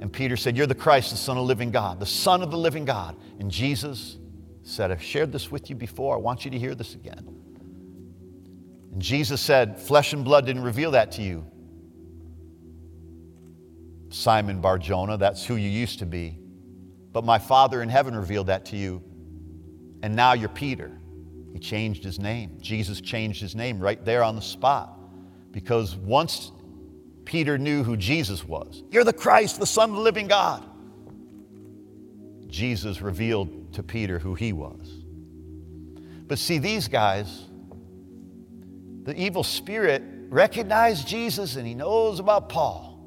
And 0.00 0.12
Peter 0.12 0.36
said, 0.36 0.56
You're 0.56 0.66
the 0.66 0.74
Christ, 0.74 1.10
the 1.10 1.16
Son 1.16 1.36
of 1.36 1.42
the 1.42 1.46
living 1.46 1.70
God, 1.70 2.00
the 2.00 2.06
Son 2.06 2.42
of 2.42 2.50
the 2.50 2.58
living 2.58 2.84
God. 2.84 3.16
And 3.38 3.50
Jesus 3.50 4.18
said, 4.62 4.90
I've 4.90 5.02
shared 5.02 5.32
this 5.32 5.50
with 5.50 5.70
you 5.70 5.76
before. 5.76 6.14
I 6.16 6.18
want 6.18 6.44
you 6.44 6.50
to 6.50 6.58
hear 6.58 6.74
this 6.74 6.94
again. 6.94 7.26
And 8.92 9.00
Jesus 9.00 9.40
said, 9.40 9.80
Flesh 9.80 10.12
and 10.12 10.24
blood 10.24 10.46
didn't 10.46 10.62
reveal 10.62 10.92
that 10.92 11.12
to 11.12 11.22
you. 11.22 11.46
Simon 14.10 14.60
Barjona, 14.60 15.16
that's 15.16 15.44
who 15.44 15.56
you 15.56 15.68
used 15.68 15.98
to 15.98 16.06
be. 16.06 16.38
But 17.12 17.24
my 17.24 17.38
Father 17.38 17.82
in 17.82 17.88
heaven 17.88 18.14
revealed 18.14 18.48
that 18.48 18.66
to 18.66 18.76
you 18.76 19.02
and 20.02 20.14
now 20.14 20.34
you're 20.34 20.48
Peter. 20.48 20.92
He 21.52 21.58
changed 21.58 22.04
his 22.04 22.18
name. 22.18 22.58
Jesus 22.60 23.00
changed 23.00 23.40
his 23.40 23.54
name 23.54 23.80
right 23.80 24.04
there 24.04 24.22
on 24.22 24.36
the 24.36 24.42
spot. 24.42 24.98
Because 25.52 25.96
once 25.96 26.52
Peter 27.26 27.58
knew 27.58 27.82
who 27.82 27.96
Jesus 27.96 28.44
was, 28.44 28.82
you're 28.90 29.04
the 29.04 29.12
Christ, 29.12 29.58
the 29.58 29.66
Son 29.66 29.90
of 29.90 29.96
the 29.96 30.02
living 30.02 30.28
God. 30.28 30.64
Jesus 32.46 33.02
revealed 33.02 33.74
to 33.74 33.82
Peter 33.82 34.18
who 34.18 34.34
he 34.34 34.54
was. 34.54 35.02
But 36.26 36.38
see, 36.38 36.58
these 36.58 36.88
guys, 36.88 37.44
the 39.02 39.14
evil 39.14 39.42
spirit 39.42 40.02
recognized 40.28 41.06
Jesus 41.06 41.56
and 41.56 41.66
he 41.66 41.74
knows 41.74 42.18
about 42.20 42.48
Paul. 42.48 42.98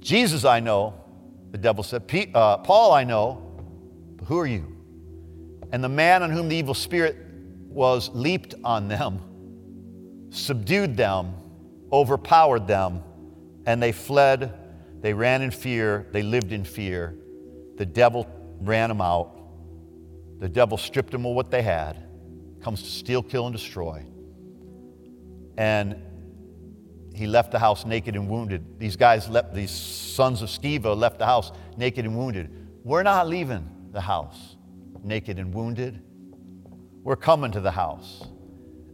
Jesus, 0.00 0.44
I 0.44 0.60
know, 0.60 0.94
the 1.50 1.58
devil 1.58 1.84
said. 1.84 2.02
Uh, 2.34 2.56
Paul, 2.58 2.92
I 2.92 3.04
know, 3.04 3.42
but 4.16 4.24
who 4.26 4.38
are 4.38 4.46
you? 4.46 4.66
And 5.72 5.82
the 5.82 5.88
man 5.88 6.22
on 6.22 6.30
whom 6.30 6.48
the 6.48 6.56
evil 6.56 6.74
spirit 6.74 7.16
was 7.68 8.10
leaped 8.12 8.54
on 8.64 8.88
them, 8.88 9.20
subdued 10.30 10.96
them, 10.96 11.34
overpowered 11.92 12.66
them, 12.66 13.02
and 13.66 13.82
they 13.82 13.92
fled. 13.92 14.52
They 15.00 15.12
ran 15.12 15.42
in 15.42 15.50
fear. 15.50 16.06
They 16.12 16.22
lived 16.22 16.52
in 16.52 16.64
fear. 16.64 17.14
The 17.76 17.86
devil 17.86 18.28
ran 18.60 18.88
them 18.88 19.00
out. 19.00 19.38
The 20.38 20.48
devil 20.48 20.78
stripped 20.78 21.12
them 21.12 21.26
of 21.26 21.34
what 21.34 21.50
they 21.50 21.62
had, 21.62 21.96
comes 22.62 22.82
to 22.82 22.88
steal, 22.88 23.22
kill, 23.22 23.46
and 23.46 23.54
destroy. 23.54 24.04
And 25.56 25.96
he 27.14 27.26
left 27.26 27.52
the 27.52 27.58
house 27.58 27.84
naked 27.84 28.16
and 28.16 28.28
wounded. 28.28 28.78
These 28.78 28.96
guys 28.96 29.28
left, 29.28 29.54
these 29.54 29.70
sons 29.70 30.42
of 30.42 30.48
Sceva 30.48 30.96
left 30.96 31.18
the 31.18 31.26
house 31.26 31.52
naked 31.76 32.04
and 32.04 32.16
wounded. 32.16 32.50
We're 32.84 33.02
not 33.02 33.28
leaving 33.28 33.68
the 33.92 34.00
house 34.00 34.56
naked 35.04 35.38
and 35.38 35.52
wounded. 35.52 36.02
We're 37.02 37.16
coming 37.16 37.52
to 37.52 37.60
the 37.60 37.70
house 37.70 38.22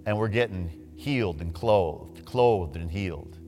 and 0.06 0.18
we're 0.18 0.28
getting 0.28 0.70
healed 0.96 1.40
and 1.40 1.54
clothed, 1.54 2.07
clothed 2.28 2.76
and 2.76 2.90
healed. 2.90 3.38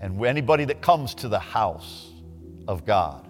And 0.00 0.22
anybody 0.26 0.64
that 0.64 0.82
comes 0.82 1.14
to 1.16 1.28
the 1.28 1.38
house 1.38 2.10
of 2.66 2.84
God 2.84 3.28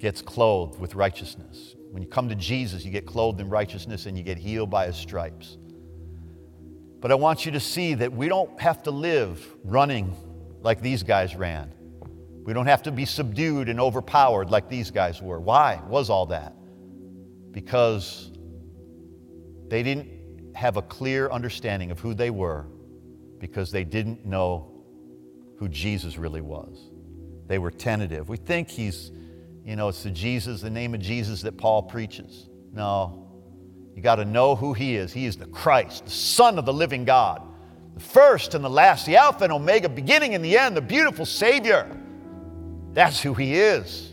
gets 0.00 0.20
clothed 0.20 0.80
with 0.80 0.96
righteousness. 0.96 1.76
When 1.92 2.02
you 2.02 2.08
come 2.08 2.28
to 2.30 2.34
Jesus, 2.34 2.84
you 2.84 2.90
get 2.90 3.06
clothed 3.06 3.40
in 3.40 3.48
righteousness 3.48 4.06
and 4.06 4.18
you 4.18 4.24
get 4.24 4.38
healed 4.38 4.70
by 4.70 4.86
his 4.86 4.96
stripes. 4.96 5.56
But 7.00 7.12
I 7.12 7.14
want 7.14 7.46
you 7.46 7.52
to 7.52 7.60
see 7.60 7.94
that 7.94 8.12
we 8.12 8.28
don't 8.28 8.60
have 8.60 8.82
to 8.82 8.90
live 8.90 9.40
running 9.62 10.12
like 10.60 10.82
these 10.82 11.04
guys 11.04 11.36
ran. 11.36 11.72
We 12.44 12.54
don't 12.54 12.66
have 12.66 12.82
to 12.82 12.90
be 12.90 13.04
subdued 13.04 13.68
and 13.68 13.78
overpowered 13.78 14.50
like 14.50 14.68
these 14.68 14.90
guys 14.90 15.22
were. 15.22 15.38
Why 15.38 15.80
was 15.86 16.10
all 16.10 16.26
that? 16.26 16.54
Because 17.52 18.32
they 19.68 19.84
didn't 19.84 20.08
have 20.54 20.76
a 20.76 20.82
clear 20.82 21.30
understanding 21.30 21.90
of 21.90 22.00
who 22.00 22.14
they 22.14 22.30
were 22.30 22.66
because 23.38 23.70
they 23.70 23.84
didn't 23.84 24.24
know 24.24 24.70
who 25.58 25.68
Jesus 25.68 26.16
really 26.16 26.40
was. 26.40 26.90
They 27.46 27.58
were 27.58 27.70
tentative. 27.70 28.28
We 28.28 28.36
think 28.36 28.68
he's, 28.68 29.10
you 29.64 29.76
know, 29.76 29.88
it's 29.88 30.02
the 30.02 30.10
Jesus, 30.10 30.60
the 30.60 30.70
name 30.70 30.94
of 30.94 31.00
Jesus 31.00 31.42
that 31.42 31.58
Paul 31.58 31.82
preaches. 31.82 32.48
No, 32.72 33.28
you 33.94 34.02
got 34.02 34.16
to 34.16 34.24
know 34.24 34.56
who 34.56 34.72
he 34.72 34.96
is. 34.96 35.12
He 35.12 35.26
is 35.26 35.36
the 35.36 35.46
Christ, 35.46 36.06
the 36.06 36.10
Son 36.10 36.58
of 36.58 36.64
the 36.64 36.72
living 36.72 37.04
God, 37.04 37.42
the 37.94 38.00
first 38.00 38.54
and 38.54 38.64
the 38.64 38.70
last, 38.70 39.06
the 39.06 39.16
Alpha 39.16 39.44
and 39.44 39.52
Omega, 39.52 39.88
beginning 39.88 40.34
and 40.34 40.44
the 40.44 40.56
end, 40.56 40.76
the 40.76 40.80
beautiful 40.80 41.26
Savior. 41.26 41.86
That's 42.92 43.20
who 43.20 43.34
he 43.34 43.54
is. 43.54 44.12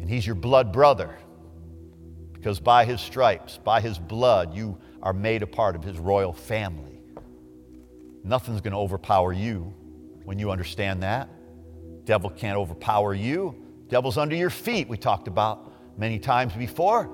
And 0.00 0.08
he's 0.08 0.26
your 0.26 0.34
blood 0.34 0.72
brother 0.72 1.16
because 2.38 2.60
by 2.60 2.84
his 2.84 3.00
stripes, 3.00 3.58
by 3.58 3.80
his 3.80 3.98
blood, 3.98 4.54
you 4.54 4.78
are 5.02 5.12
made 5.12 5.42
a 5.42 5.46
part 5.46 5.74
of 5.74 5.82
his 5.82 5.98
royal 5.98 6.32
family. 6.32 7.00
Nothing's 8.22 8.60
going 8.60 8.72
to 8.72 8.78
overpower 8.78 9.32
you 9.32 9.74
when 10.24 10.38
you 10.38 10.50
understand 10.50 11.02
that. 11.02 11.28
Devil 12.04 12.30
can't 12.30 12.56
overpower 12.56 13.14
you. 13.14 13.64
Devil's 13.88 14.18
under 14.18 14.36
your 14.36 14.50
feet, 14.50 14.88
we 14.88 14.96
talked 14.96 15.28
about 15.28 15.72
many 15.98 16.18
times 16.18 16.52
before. 16.52 17.10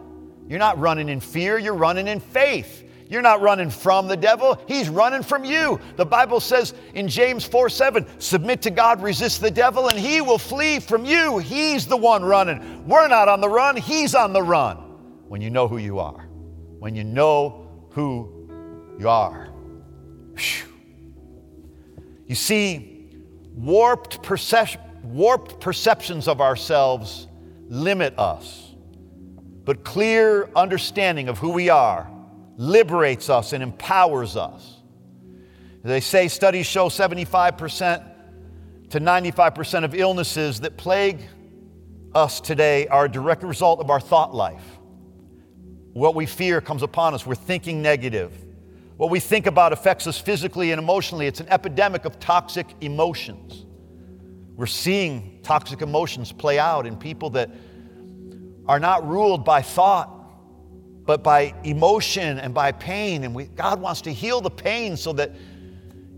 You're 0.48 0.58
not 0.58 0.78
running 0.78 1.08
in 1.08 1.20
fear, 1.20 1.58
you're 1.58 1.74
running 1.74 2.08
in 2.08 2.20
faith. 2.20 2.82
You're 3.08 3.22
not 3.22 3.42
running 3.42 3.70
from 3.70 4.08
the 4.08 4.16
devil, 4.16 4.60
he's 4.66 4.88
running 4.88 5.22
from 5.22 5.44
you. 5.44 5.78
The 5.96 6.06
Bible 6.06 6.40
says 6.40 6.74
in 6.94 7.06
James 7.06 7.44
4 7.44 7.68
7, 7.68 8.06
submit 8.18 8.62
to 8.62 8.70
God, 8.70 9.02
resist 9.02 9.40
the 9.40 9.50
devil, 9.50 9.88
and 9.88 9.98
he 9.98 10.20
will 10.20 10.38
flee 10.38 10.80
from 10.80 11.04
you. 11.04 11.38
He's 11.38 11.86
the 11.86 11.96
one 11.96 12.24
running. 12.24 12.86
We're 12.86 13.08
not 13.08 13.28
on 13.28 13.40
the 13.40 13.48
run, 13.48 13.76
he's 13.76 14.14
on 14.14 14.32
the 14.32 14.42
run. 14.42 14.83
When 15.28 15.40
you 15.40 15.50
know 15.50 15.68
who 15.68 15.78
you 15.78 15.98
are, 15.98 16.28
when 16.78 16.94
you 16.94 17.04
know 17.04 17.68
who 17.90 18.48
you 18.98 19.08
are. 19.08 19.48
Whew. 20.36 20.68
You 22.26 22.34
see, 22.34 23.10
warped, 23.54 24.22
percep- 24.22 25.02
warped 25.02 25.60
perceptions 25.60 26.28
of 26.28 26.40
ourselves 26.40 27.28
limit 27.68 28.18
us, 28.18 28.74
but 29.64 29.84
clear 29.84 30.50
understanding 30.54 31.28
of 31.28 31.38
who 31.38 31.50
we 31.50 31.68
are 31.68 32.10
liberates 32.56 33.28
us 33.28 33.52
and 33.52 33.62
empowers 33.62 34.36
us. 34.36 34.80
They 35.82 36.00
say 36.00 36.28
studies 36.28 36.66
show 36.66 36.88
75% 36.88 38.10
to 38.90 39.00
95% 39.00 39.84
of 39.84 39.94
illnesses 39.94 40.60
that 40.60 40.76
plague 40.76 41.20
us 42.14 42.40
today 42.40 42.86
are 42.88 43.06
a 43.06 43.08
direct 43.08 43.42
result 43.42 43.80
of 43.80 43.90
our 43.90 44.00
thought 44.00 44.34
life. 44.34 44.73
What 45.94 46.16
we 46.16 46.26
fear 46.26 46.60
comes 46.60 46.82
upon 46.82 47.14
us. 47.14 47.24
We're 47.24 47.36
thinking 47.36 47.80
negative. 47.80 48.32
What 48.96 49.10
we 49.10 49.20
think 49.20 49.46
about 49.46 49.72
affects 49.72 50.06
us 50.06 50.18
physically 50.18 50.72
and 50.72 50.80
emotionally. 50.80 51.26
It's 51.26 51.40
an 51.40 51.48
epidemic 51.48 52.04
of 52.04 52.18
toxic 52.18 52.66
emotions. 52.80 53.64
We're 54.56 54.66
seeing 54.66 55.38
toxic 55.44 55.82
emotions 55.82 56.32
play 56.32 56.58
out 56.58 56.84
in 56.86 56.96
people 56.96 57.30
that 57.30 57.50
are 58.66 58.80
not 58.80 59.06
ruled 59.06 59.44
by 59.44 59.62
thought, 59.62 60.10
but 61.06 61.22
by 61.22 61.54
emotion 61.62 62.40
and 62.40 62.52
by 62.52 62.72
pain. 62.72 63.22
And 63.22 63.32
we, 63.32 63.44
God 63.44 63.80
wants 63.80 64.00
to 64.02 64.12
heal 64.12 64.40
the 64.40 64.50
pain 64.50 64.96
so 64.96 65.12
that 65.12 65.30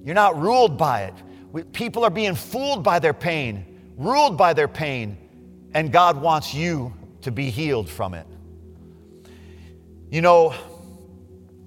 you're 0.05 0.15
not 0.15 0.39
ruled 0.39 0.79
by 0.79 1.03
it. 1.03 1.15
We, 1.53 1.65
people 1.65 2.03
are 2.03 2.11
being 2.11 2.35
fooled 2.35 2.83
by 2.83 2.99
their 2.99 3.15
pain, 3.15 3.95
ruled 3.99 4.39
by 4.39 4.55
their 4.55 4.69
pain, 4.69 5.19
and 5.75 5.93
God 5.93 6.21
wants 6.21 6.55
you 6.55 6.95
to 7.23 7.31
be 7.31 7.51
healed 7.51 7.91
from 7.91 8.15
it. 8.15 8.27
You 10.09 10.23
know, 10.23 10.55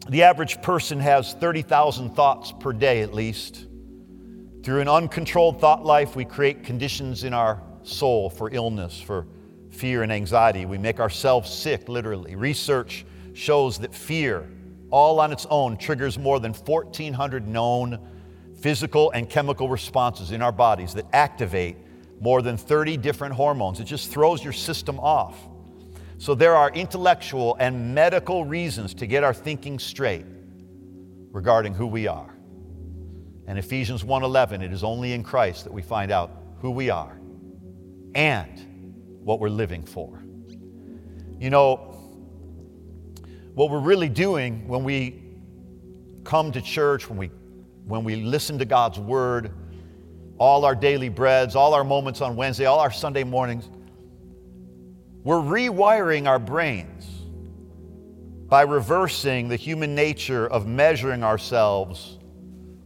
the 0.07 0.23
average 0.23 0.61
person 0.61 0.99
has 1.01 1.33
30,000 1.33 2.11
thoughts 2.11 2.53
per 2.57 2.71
day 2.71 3.01
at 3.01 3.13
least. 3.13 3.65
Through 4.63 4.79
an 4.79 4.87
uncontrolled 4.87 5.59
thought 5.59 5.85
life, 5.85 6.15
we 6.15 6.23
create 6.23 6.63
conditions 6.63 7.25
in 7.25 7.33
our 7.33 7.61
soul 7.83 8.29
for 8.29 8.49
illness, 8.49 8.99
for 9.01 9.27
fear 9.71 10.03
and 10.03 10.11
anxiety. 10.11 10.65
We 10.65 10.77
make 10.77 11.01
ourselves 11.01 11.53
sick, 11.53 11.89
literally. 11.89 12.35
Research 12.35 13.05
shows 13.33 13.77
that 13.79 13.93
fear, 13.93 14.49
all 14.89 15.19
on 15.19 15.33
its 15.33 15.45
own, 15.49 15.75
triggers 15.75 16.17
more 16.17 16.39
than 16.39 16.53
1,400 16.53 17.45
known 17.45 17.99
physical 18.61 19.11
and 19.11 19.29
chemical 19.29 19.67
responses 19.67 20.31
in 20.31 20.41
our 20.41 20.51
bodies 20.53 20.93
that 20.93 21.05
activate 21.11 21.75
more 22.21 22.41
than 22.41 22.55
30 22.55 22.95
different 22.97 23.33
hormones. 23.33 23.81
It 23.81 23.85
just 23.85 24.11
throws 24.11 24.43
your 24.43 24.53
system 24.53 24.97
off. 24.99 25.37
So 26.19 26.35
there 26.35 26.53
are 26.53 26.69
intellectual 26.71 27.55
and 27.61 27.95
medical 27.95 28.43
reasons 28.43 28.93
to 28.95 29.07
get 29.07 29.23
our 29.23 29.33
thinking 29.33 29.79
straight 29.79 30.25
regarding 31.31 31.73
who 31.73 31.87
we 31.87 32.07
are. 32.07 32.35
And 33.47 33.57
Ephesians 33.57 34.03
1:11, 34.03 34.61
it 34.61 34.73
is 34.73 34.83
only 34.83 35.13
in 35.13 35.23
Christ 35.23 35.63
that 35.63 35.71
we 35.71 35.81
find 35.81 36.11
out 36.11 36.31
who 36.59 36.71
we 36.71 36.89
are 36.89 37.21
and 38.15 39.21
what 39.23 39.39
we're 39.39 39.47
living 39.47 39.83
for. 39.83 40.21
You 41.39 41.51
know, 41.51 41.77
what 43.53 43.69
we're 43.69 43.79
really 43.79 44.09
doing 44.09 44.67
when 44.67 44.83
we 44.83 45.23
come 46.25 46.51
to 46.51 46.61
church, 46.61 47.09
when 47.09 47.17
we 47.17 47.31
when 47.85 48.03
we 48.03 48.17
listen 48.17 48.59
to 48.59 48.65
God's 48.65 48.99
word, 48.99 49.53
all 50.37 50.65
our 50.65 50.75
daily 50.75 51.07
breads, 51.07 51.55
all 51.55 51.73
our 51.73 51.85
moments 51.85 52.19
on 52.19 52.35
Wednesday, 52.35 52.65
all 52.65 52.79
our 52.79 52.91
Sunday 52.91 53.23
mornings, 53.23 53.69
we're 55.23 55.41
rewiring 55.41 56.27
our 56.27 56.39
brains 56.39 57.05
by 58.47 58.61
reversing 58.61 59.47
the 59.47 59.55
human 59.55 59.93
nature 59.93 60.47
of 60.47 60.65
measuring 60.65 61.23
ourselves 61.23 62.17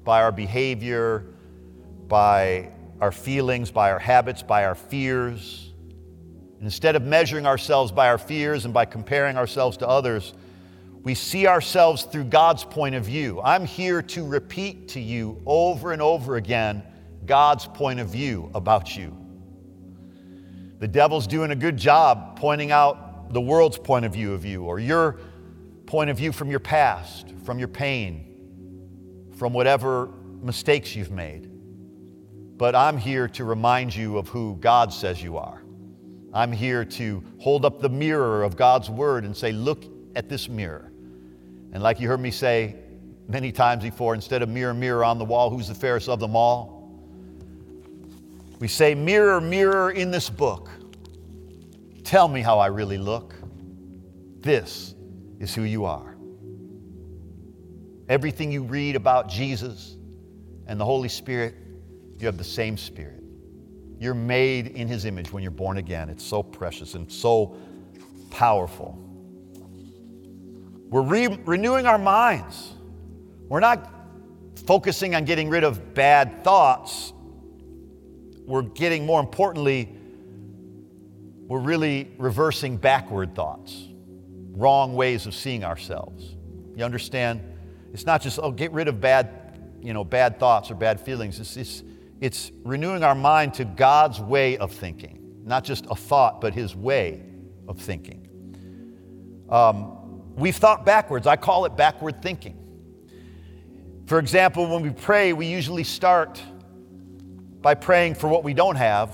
by 0.03 0.21
our 0.21 0.31
behavior, 0.31 1.25
by 2.07 2.69
our 2.99 3.11
feelings, 3.11 3.71
by 3.71 3.91
our 3.91 3.99
habits, 3.99 4.43
by 4.43 4.65
our 4.65 4.75
fears. 4.75 5.71
instead 6.61 6.95
of 6.95 7.03
measuring 7.03 7.45
ourselves 7.45 7.91
by 7.91 8.07
our 8.07 8.17
fears 8.17 8.63
and 8.63 8.73
by 8.73 8.85
comparing 8.85 9.37
ourselves 9.37 9.75
to 9.75 9.87
others, 9.87 10.33
we 11.03 11.13
see 11.13 11.45
ourselves 11.45 12.03
through 12.03 12.23
God's 12.23 12.63
point 12.63 12.95
of 12.95 13.03
view. 13.03 13.41
I'm 13.41 13.65
here 13.65 14.01
to 14.01 14.25
repeat 14.25 14.87
to 14.89 15.01
you 15.01 15.41
over 15.45 15.91
and 15.91 16.01
over 16.01 16.37
again 16.37 16.81
God's 17.25 17.67
point 17.67 17.99
of 17.99 18.07
view 18.07 18.49
about 18.55 18.95
you. 18.95 19.22
The 20.79 20.87
devil's 20.87 21.27
doing 21.27 21.51
a 21.51 21.55
good 21.55 21.77
job 21.77 22.37
pointing 22.37 22.71
out 22.71 23.33
the 23.33 23.41
world's 23.41 23.77
point 23.77 24.05
of 24.05 24.13
view 24.13 24.33
of 24.33 24.45
you 24.45 24.63
or 24.63 24.79
your 24.79 25.19
point 25.85 26.09
of 26.09 26.17
view 26.17 26.31
from 26.31 26.49
your 26.49 26.59
past, 26.59 27.33
from 27.43 27.59
your 27.59 27.67
pain, 27.67 29.29
from 29.37 29.53
whatever 29.53 30.09
mistakes 30.41 30.95
you've 30.95 31.11
made. 31.11 31.49
But 32.57 32.75
I'm 32.75 32.97
here 32.97 33.27
to 33.29 33.43
remind 33.43 33.95
you 33.95 34.17
of 34.17 34.27
who 34.27 34.55
God 34.59 34.93
says 34.93 35.21
you 35.21 35.37
are. 35.37 35.63
I'm 36.33 36.51
here 36.51 36.83
to 36.85 37.23
hold 37.39 37.65
up 37.65 37.79
the 37.79 37.89
mirror 37.89 38.43
of 38.43 38.55
God's 38.55 38.89
word 38.89 39.23
and 39.23 39.35
say, 39.35 39.51
Look 39.51 39.85
at 40.15 40.29
this 40.29 40.49
mirror. 40.49 40.91
And 41.73 41.81
like 41.81 41.99
you 41.99 42.07
heard 42.07 42.19
me 42.19 42.31
say 42.31 42.75
many 43.27 43.51
times 43.51 43.83
before, 43.83 44.15
instead 44.15 44.41
of 44.41 44.49
mirror, 44.49 44.73
mirror 44.73 45.03
on 45.03 45.17
the 45.17 45.25
wall, 45.25 45.49
who's 45.49 45.67
the 45.67 45.75
fairest 45.75 46.09
of 46.09 46.19
them 46.19 46.35
all? 46.35 46.82
We 48.63 48.69
say, 48.69 48.95
Mirror, 48.95 49.41
mirror 49.41 49.91
in 49.91 50.09
this 50.09 50.29
book, 50.29 50.69
tell 52.05 52.29
me 52.29 52.39
how 52.39 52.59
I 52.59 52.67
really 52.67 52.97
look. 52.97 53.35
This 54.39 54.95
is 55.41 55.53
who 55.53 55.63
you 55.63 55.83
are. 55.83 56.15
Everything 58.07 58.53
you 58.53 58.63
read 58.63 58.95
about 58.95 59.27
Jesus 59.27 59.97
and 60.65 60.79
the 60.79 60.85
Holy 60.85 61.09
Spirit, 61.09 61.55
you 62.17 62.25
have 62.25 62.37
the 62.37 62.43
same 62.45 62.77
Spirit. 62.77 63.21
You're 63.99 64.13
made 64.13 64.67
in 64.67 64.87
His 64.87 65.03
image 65.03 65.33
when 65.33 65.43
you're 65.43 65.51
born 65.51 65.75
again. 65.75 66.07
It's 66.07 66.23
so 66.23 66.41
precious 66.41 66.93
and 66.93 67.11
so 67.11 67.57
powerful. 68.29 68.97
We're 70.89 71.01
re- 71.01 71.37
renewing 71.43 71.85
our 71.85 71.97
minds. 71.97 72.71
We're 73.49 73.59
not 73.59 73.91
focusing 74.65 75.15
on 75.15 75.25
getting 75.25 75.49
rid 75.49 75.65
of 75.65 75.93
bad 75.93 76.45
thoughts 76.45 77.11
we're 78.45 78.61
getting, 78.61 79.05
more 79.05 79.19
importantly, 79.19 79.95
we're 81.47 81.59
really 81.59 82.11
reversing 82.17 82.77
backward 82.77 83.35
thoughts, 83.35 83.87
wrong 84.51 84.95
ways 84.95 85.25
of 85.25 85.35
seeing 85.35 85.63
ourselves. 85.63 86.35
You 86.75 86.83
understand? 86.83 87.41
It's 87.93 88.05
not 88.05 88.21
just, 88.21 88.39
oh, 88.41 88.51
get 88.51 88.71
rid 88.71 88.87
of 88.87 88.99
bad, 88.99 89.59
you 89.81 89.93
know, 89.93 90.03
bad 90.03 90.39
thoughts 90.39 90.71
or 90.71 90.75
bad 90.75 90.99
feelings. 90.99 91.39
It's, 91.39 91.57
it's, 91.57 91.83
it's 92.21 92.51
renewing 92.63 93.03
our 93.03 93.15
mind 93.15 93.53
to 93.55 93.65
God's 93.65 94.19
way 94.19 94.57
of 94.57 94.71
thinking, 94.71 95.41
not 95.43 95.63
just 95.63 95.85
a 95.89 95.95
thought, 95.95 96.41
but 96.41 96.53
His 96.53 96.75
way 96.75 97.23
of 97.67 97.77
thinking. 97.77 98.27
Um, 99.49 100.33
we've 100.35 100.55
thought 100.55 100.85
backwards. 100.85 101.27
I 101.27 101.35
call 101.35 101.65
it 101.65 101.75
backward 101.75 102.21
thinking. 102.21 102.59
For 104.07 104.19
example, 104.19 104.67
when 104.67 104.81
we 104.81 104.89
pray, 104.89 105.33
we 105.33 105.45
usually 105.45 105.83
start 105.83 106.41
by 107.63 107.73
praying 107.73 108.13
for 108.13 108.27
what 108.27 108.43
we 108.43 108.53
don't 108.53 108.75
have 108.75 109.09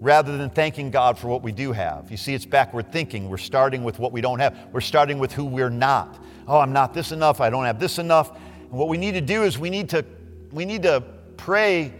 rather 0.00 0.36
than 0.36 0.50
thanking 0.50 0.90
God 0.90 1.16
for 1.16 1.28
what 1.28 1.42
we 1.42 1.52
do 1.52 1.70
have. 1.72 2.10
You 2.10 2.16
see, 2.16 2.34
it's 2.34 2.44
backward 2.44 2.92
thinking. 2.92 3.30
We're 3.30 3.38
starting 3.38 3.84
with 3.84 4.00
what 4.00 4.12
we 4.12 4.20
don't 4.20 4.40
have, 4.40 4.58
we're 4.72 4.82
starting 4.82 5.18
with 5.18 5.32
who 5.32 5.44
we're 5.44 5.70
not. 5.70 6.22
Oh, 6.46 6.58
I'm 6.58 6.72
not 6.72 6.92
this 6.92 7.12
enough, 7.12 7.40
I 7.40 7.48
don't 7.48 7.64
have 7.64 7.78
this 7.78 7.98
enough. 7.98 8.36
And 8.60 8.72
what 8.72 8.88
we 8.88 8.98
need 8.98 9.12
to 9.12 9.20
do 9.20 9.44
is 9.44 9.58
we 9.58 9.70
need 9.70 9.88
to, 9.90 10.04
we 10.52 10.64
need 10.64 10.82
to 10.82 11.02
pray 11.36 11.94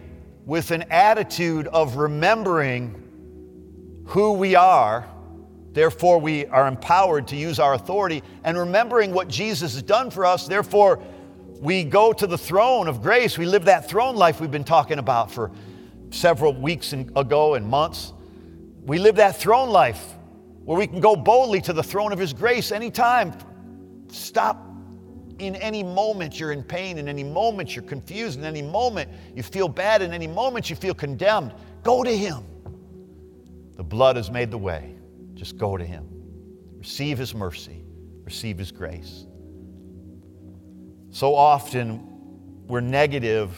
with 0.45 0.71
an 0.71 0.83
attitude 0.91 1.67
of 1.67 1.95
remembering 1.95 3.01
who 4.07 4.33
we 4.33 4.55
are. 4.55 5.07
Therefore, 5.71 6.19
we 6.19 6.45
are 6.47 6.67
empowered 6.67 7.27
to 7.29 7.37
use 7.37 7.57
our 7.57 7.73
authority 7.73 8.21
and 8.43 8.57
remembering 8.57 9.13
what 9.13 9.29
Jesus 9.29 9.73
has 9.73 9.81
done 9.81 10.09
for 10.09 10.25
us. 10.25 10.45
Therefore, 10.45 11.01
we 11.61 11.83
go 11.83 12.13
to 12.13 12.27
the 12.27 12.37
throne 12.37 12.87
of 12.87 13.01
grace. 13.01 13.37
We 13.37 13.45
live 13.45 13.65
that 13.65 13.89
throne 13.89 14.15
life 14.15 14.39
we've 14.39 14.51
been 14.51 14.63
talking 14.63 14.99
about 14.99 15.31
for 15.31 15.51
several 16.09 16.53
weeks 16.53 16.93
ago 16.93 17.55
and 17.55 17.67
months. 17.67 18.13
We 18.83 18.99
live 18.99 19.15
that 19.15 19.37
throne 19.37 19.69
life 19.69 20.13
where 20.63 20.77
we 20.77 20.87
can 20.87 20.99
go 20.99 21.15
boldly 21.15 21.61
to 21.61 21.73
the 21.73 21.83
throne 21.83 22.11
of 22.11 22.19
His 22.19 22.33
grace 22.33 22.71
anytime. 22.71 23.33
Stop 24.07 24.65
in 25.39 25.55
any 25.55 25.83
moment 25.83 26.39
you're 26.39 26.51
in 26.51 26.63
pain, 26.63 26.97
in 26.97 27.07
any 27.07 27.23
moment 27.23 27.75
you're 27.75 27.83
confused, 27.83 28.39
in 28.39 28.45
any 28.45 28.61
moment 28.61 29.09
you 29.35 29.43
feel 29.43 29.67
bad, 29.67 30.01
in 30.01 30.13
any 30.13 30.27
moment 30.27 30.69
you 30.69 30.75
feel 30.75 30.93
condemned. 30.93 31.53
Go 31.83 32.03
to 32.03 32.15
Him. 32.15 32.43
The 33.75 33.83
blood 33.83 34.15
has 34.15 34.31
made 34.31 34.51
the 34.51 34.57
way. 34.57 34.95
Just 35.33 35.57
go 35.57 35.77
to 35.77 35.85
Him. 35.85 36.07
Receive 36.77 37.17
His 37.17 37.35
mercy, 37.35 37.83
receive 38.23 38.57
His 38.57 38.71
grace. 38.71 39.25
So 41.15 41.33
often 41.33 42.67
we're 42.67 42.81
negative, 42.81 43.57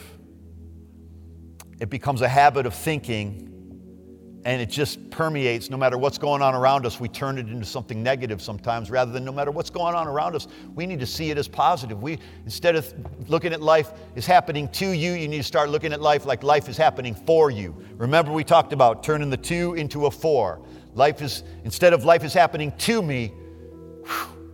it 1.80 1.90
becomes 1.90 2.22
a 2.22 2.28
habit 2.28 2.66
of 2.66 2.72
thinking, 2.72 4.40
and 4.44 4.62
it 4.62 4.66
just 4.66 5.10
permeates 5.10 5.68
no 5.68 5.76
matter 5.76 5.98
what's 5.98 6.18
going 6.18 6.40
on 6.40 6.54
around 6.54 6.86
us. 6.86 7.00
We 7.00 7.08
turn 7.08 7.36
it 7.36 7.48
into 7.48 7.66
something 7.66 8.00
negative 8.00 8.40
sometimes 8.40 8.92
rather 8.92 9.10
than 9.10 9.24
no 9.24 9.32
matter 9.32 9.50
what's 9.50 9.70
going 9.70 9.96
on 9.96 10.06
around 10.06 10.36
us. 10.36 10.46
We 10.76 10.86
need 10.86 11.00
to 11.00 11.06
see 11.06 11.32
it 11.32 11.36
as 11.36 11.48
positive. 11.48 12.00
We, 12.00 12.20
instead 12.44 12.76
of 12.76 12.94
looking 13.28 13.52
at 13.52 13.60
life 13.60 13.90
as 14.14 14.24
happening 14.24 14.68
to 14.74 14.90
you, 14.90 15.14
you 15.14 15.26
need 15.26 15.38
to 15.38 15.42
start 15.42 15.68
looking 15.68 15.92
at 15.92 16.00
life 16.00 16.26
like 16.26 16.44
life 16.44 16.68
is 16.68 16.76
happening 16.76 17.16
for 17.16 17.50
you. 17.50 17.74
Remember, 17.96 18.30
we 18.30 18.44
talked 18.44 18.72
about 18.72 19.02
turning 19.02 19.30
the 19.30 19.36
two 19.36 19.74
into 19.74 20.06
a 20.06 20.12
four. 20.12 20.64
Life 20.94 21.22
is, 21.22 21.42
instead 21.64 21.92
of 21.92 22.04
life 22.04 22.22
is 22.22 22.32
happening 22.32 22.70
to 22.78 23.02
me, 23.02 23.32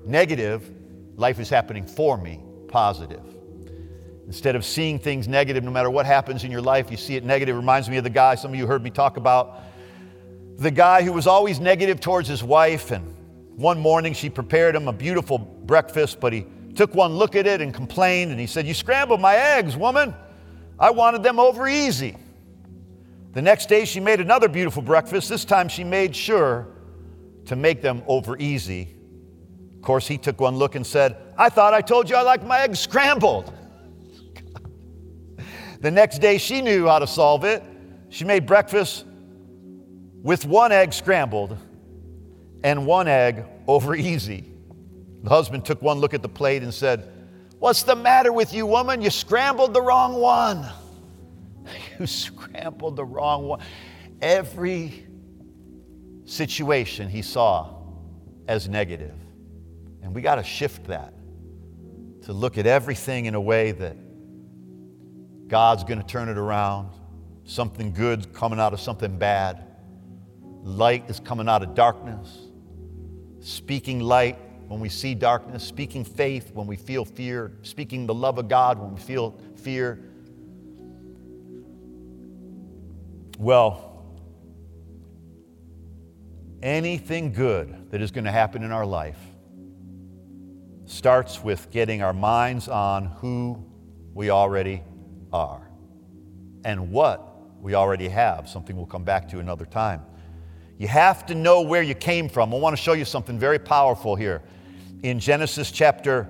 negative, 0.06 0.70
life 1.16 1.38
is 1.38 1.50
happening 1.50 1.86
for 1.86 2.16
me 2.16 2.40
positive. 2.74 3.22
Instead 4.26 4.56
of 4.56 4.64
seeing 4.64 4.98
things 4.98 5.28
negative, 5.28 5.62
no 5.62 5.70
matter 5.70 5.88
what 5.88 6.06
happens 6.06 6.42
in 6.42 6.50
your 6.50 6.60
life, 6.60 6.90
you 6.90 6.96
see 6.96 7.14
it 7.14 7.24
negative. 7.24 7.54
It 7.54 7.58
reminds 7.60 7.88
me 7.88 7.98
of 7.98 8.02
the 8.02 8.10
guy 8.10 8.34
some 8.34 8.50
of 8.50 8.58
you 8.58 8.66
heard 8.66 8.82
me 8.82 8.90
talk 8.90 9.16
about. 9.16 9.60
The 10.56 10.72
guy 10.72 11.04
who 11.04 11.12
was 11.12 11.28
always 11.28 11.60
negative 11.60 12.00
towards 12.00 12.28
his 12.28 12.42
wife, 12.42 12.90
and 12.90 13.14
one 13.54 13.78
morning 13.78 14.12
she 14.12 14.28
prepared 14.28 14.74
him 14.74 14.88
a 14.88 14.92
beautiful 14.92 15.38
breakfast, 15.38 16.18
but 16.18 16.32
he 16.32 16.46
took 16.74 16.92
one 16.96 17.12
look 17.12 17.36
at 17.36 17.46
it 17.46 17.60
and 17.60 17.72
complained, 17.72 18.32
and 18.32 18.40
he 18.40 18.48
said, 18.48 18.66
You 18.66 18.74
scrambled 18.74 19.20
my 19.20 19.36
eggs, 19.36 19.76
woman. 19.76 20.12
I 20.76 20.90
wanted 20.90 21.22
them 21.22 21.38
over 21.38 21.68
easy. 21.68 22.16
The 23.34 23.42
next 23.42 23.68
day 23.68 23.84
she 23.84 24.00
made 24.00 24.18
another 24.18 24.48
beautiful 24.48 24.82
breakfast. 24.82 25.28
This 25.28 25.44
time 25.44 25.68
she 25.68 25.84
made 25.84 26.16
sure 26.16 26.66
to 27.44 27.54
make 27.54 27.82
them 27.82 28.02
over 28.08 28.36
easy 28.36 28.94
of 29.84 29.86
course, 29.86 30.08
he 30.08 30.16
took 30.16 30.40
one 30.40 30.56
look 30.56 30.76
and 30.76 30.86
said, 30.86 31.14
I 31.36 31.48
thought 31.48 31.74
I 31.74 31.80
told 31.80 32.08
you 32.08 32.16
I 32.16 32.22
like 32.22 32.44
my 32.44 32.60
eggs 32.60 32.78
scrambled. 32.78 33.52
the 35.80 35.90
next 35.90 36.18
day, 36.18 36.38
she 36.38 36.62
knew 36.62 36.86
how 36.86 36.98
to 36.98 37.06
solve 37.06 37.44
it. 37.44 37.62
She 38.08 38.24
made 38.24 38.46
breakfast 38.46 39.04
with 40.22 40.46
one 40.46 40.72
egg 40.72 40.92
scrambled 40.92 41.58
and 42.62 42.86
one 42.86 43.08
egg 43.08 43.44
over 43.66 43.94
easy. 43.94 44.44
The 45.22 45.30
husband 45.30 45.64
took 45.64 45.82
one 45.82 45.98
look 45.98 46.14
at 46.14 46.22
the 46.22 46.28
plate 46.28 46.62
and 46.62 46.72
said, 46.72 47.10
What's 47.58 47.82
the 47.82 47.96
matter 47.96 48.32
with 48.32 48.52
you, 48.52 48.66
woman? 48.66 49.00
You 49.00 49.10
scrambled 49.10 49.74
the 49.74 49.82
wrong 49.82 50.14
one. 50.14 50.66
You 51.98 52.06
scrambled 52.06 52.96
the 52.96 53.04
wrong 53.04 53.46
one. 53.46 53.60
Every 54.20 55.06
situation 56.24 57.08
he 57.08 57.22
saw 57.22 57.72
as 58.48 58.68
negative. 58.68 59.14
And 60.02 60.14
we 60.14 60.20
got 60.20 60.34
to 60.34 60.42
shift 60.42 60.84
that 60.88 61.14
to 62.24 62.32
look 62.32 62.56
at 62.56 62.66
everything 62.66 63.26
in 63.26 63.34
a 63.34 63.40
way 63.40 63.72
that 63.72 63.96
God's 65.48 65.84
going 65.84 66.00
to 66.00 66.06
turn 66.06 66.28
it 66.28 66.38
around. 66.38 66.90
Something 67.44 67.92
good 67.92 68.32
coming 68.32 68.58
out 68.58 68.72
of 68.72 68.80
something 68.80 69.18
bad. 69.18 69.62
Light 70.62 71.08
is 71.10 71.20
coming 71.20 71.48
out 71.48 71.62
of 71.62 71.74
darkness. 71.74 72.48
Speaking 73.40 74.00
light 74.00 74.38
when 74.68 74.80
we 74.80 74.88
see 74.88 75.14
darkness, 75.14 75.62
speaking 75.62 76.02
faith 76.02 76.50
when 76.54 76.66
we 76.66 76.76
feel 76.76 77.04
fear, 77.04 77.52
speaking 77.60 78.06
the 78.06 78.14
love 78.14 78.38
of 78.38 78.48
God 78.48 78.78
when 78.78 78.94
we 78.94 79.00
feel 79.00 79.38
fear. 79.56 80.00
Well, 83.38 84.06
anything 86.62 87.34
good 87.34 87.90
that 87.90 88.00
is 88.00 88.10
going 88.10 88.24
to 88.24 88.32
happen 88.32 88.62
in 88.62 88.72
our 88.72 88.86
life 88.86 89.18
starts 90.86 91.42
with 91.42 91.70
getting 91.70 92.02
our 92.02 92.12
minds 92.12 92.68
on 92.68 93.06
who 93.06 93.64
we 94.12 94.30
already 94.30 94.82
are 95.32 95.70
and 96.64 96.90
what 96.90 97.34
we 97.60 97.74
already 97.74 98.08
have, 98.08 98.48
something 98.48 98.76
we'll 98.76 98.86
come 98.86 99.04
back 99.04 99.28
to 99.30 99.38
another 99.38 99.64
time. 99.64 100.02
You 100.78 100.88
have 100.88 101.26
to 101.26 101.34
know 101.34 101.62
where 101.62 101.82
you 101.82 101.94
came 101.94 102.28
from. 102.28 102.52
I 102.52 102.58
want 102.58 102.76
to 102.76 102.82
show 102.82 102.92
you 102.92 103.04
something 103.04 103.38
very 103.38 103.58
powerful 103.58 104.16
here. 104.16 104.42
In 105.02 105.20
Genesis 105.20 105.70
chapter 105.70 106.28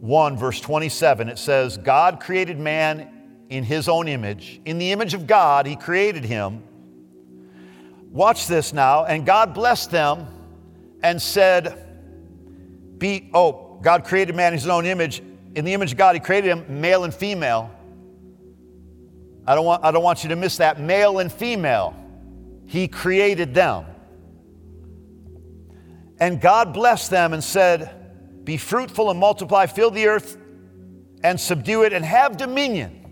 1, 0.00 0.36
verse 0.36 0.60
27, 0.60 1.28
it 1.28 1.38
says, 1.38 1.76
God 1.76 2.20
created 2.20 2.58
man 2.58 3.10
in 3.48 3.64
his 3.64 3.88
own 3.88 4.08
image. 4.08 4.60
In 4.64 4.78
the 4.78 4.92
image 4.92 5.14
of 5.14 5.26
God, 5.26 5.66
he 5.66 5.76
created 5.76 6.24
him. 6.24 6.62
Watch 8.10 8.46
this 8.46 8.72
now. 8.72 9.04
And 9.04 9.26
God 9.26 9.52
blessed 9.52 9.90
them 9.90 10.26
and 11.02 11.20
said, 11.20 11.86
Be, 12.98 13.30
oh, 13.34 13.65
God 13.82 14.04
created 14.04 14.34
man 14.34 14.52
in 14.52 14.58
his 14.58 14.68
own 14.68 14.86
image. 14.86 15.22
In 15.54 15.64
the 15.64 15.74
image 15.74 15.92
of 15.92 15.98
God, 15.98 16.14
he 16.14 16.20
created 16.20 16.50
him 16.50 16.80
male 16.80 17.04
and 17.04 17.14
female. 17.14 17.70
I 19.46 19.54
don't 19.54 19.64
want, 19.64 19.84
I 19.84 19.90
don't 19.90 20.02
want 20.02 20.22
you 20.22 20.30
to 20.30 20.36
miss 20.36 20.56
that. 20.58 20.80
Male 20.80 21.18
and 21.18 21.32
female. 21.32 21.94
He 22.66 22.88
created 22.88 23.54
them. 23.54 23.86
And 26.18 26.40
God 26.40 26.72
blessed 26.72 27.10
them 27.10 27.32
and 27.32 27.42
said, 27.44 28.44
Be 28.44 28.56
fruitful 28.56 29.10
and 29.10 29.20
multiply, 29.20 29.66
fill 29.66 29.90
the 29.90 30.08
earth 30.08 30.36
and 31.22 31.38
subdue 31.38 31.84
it, 31.84 31.92
and 31.92 32.04
have 32.04 32.36
dominion 32.36 33.02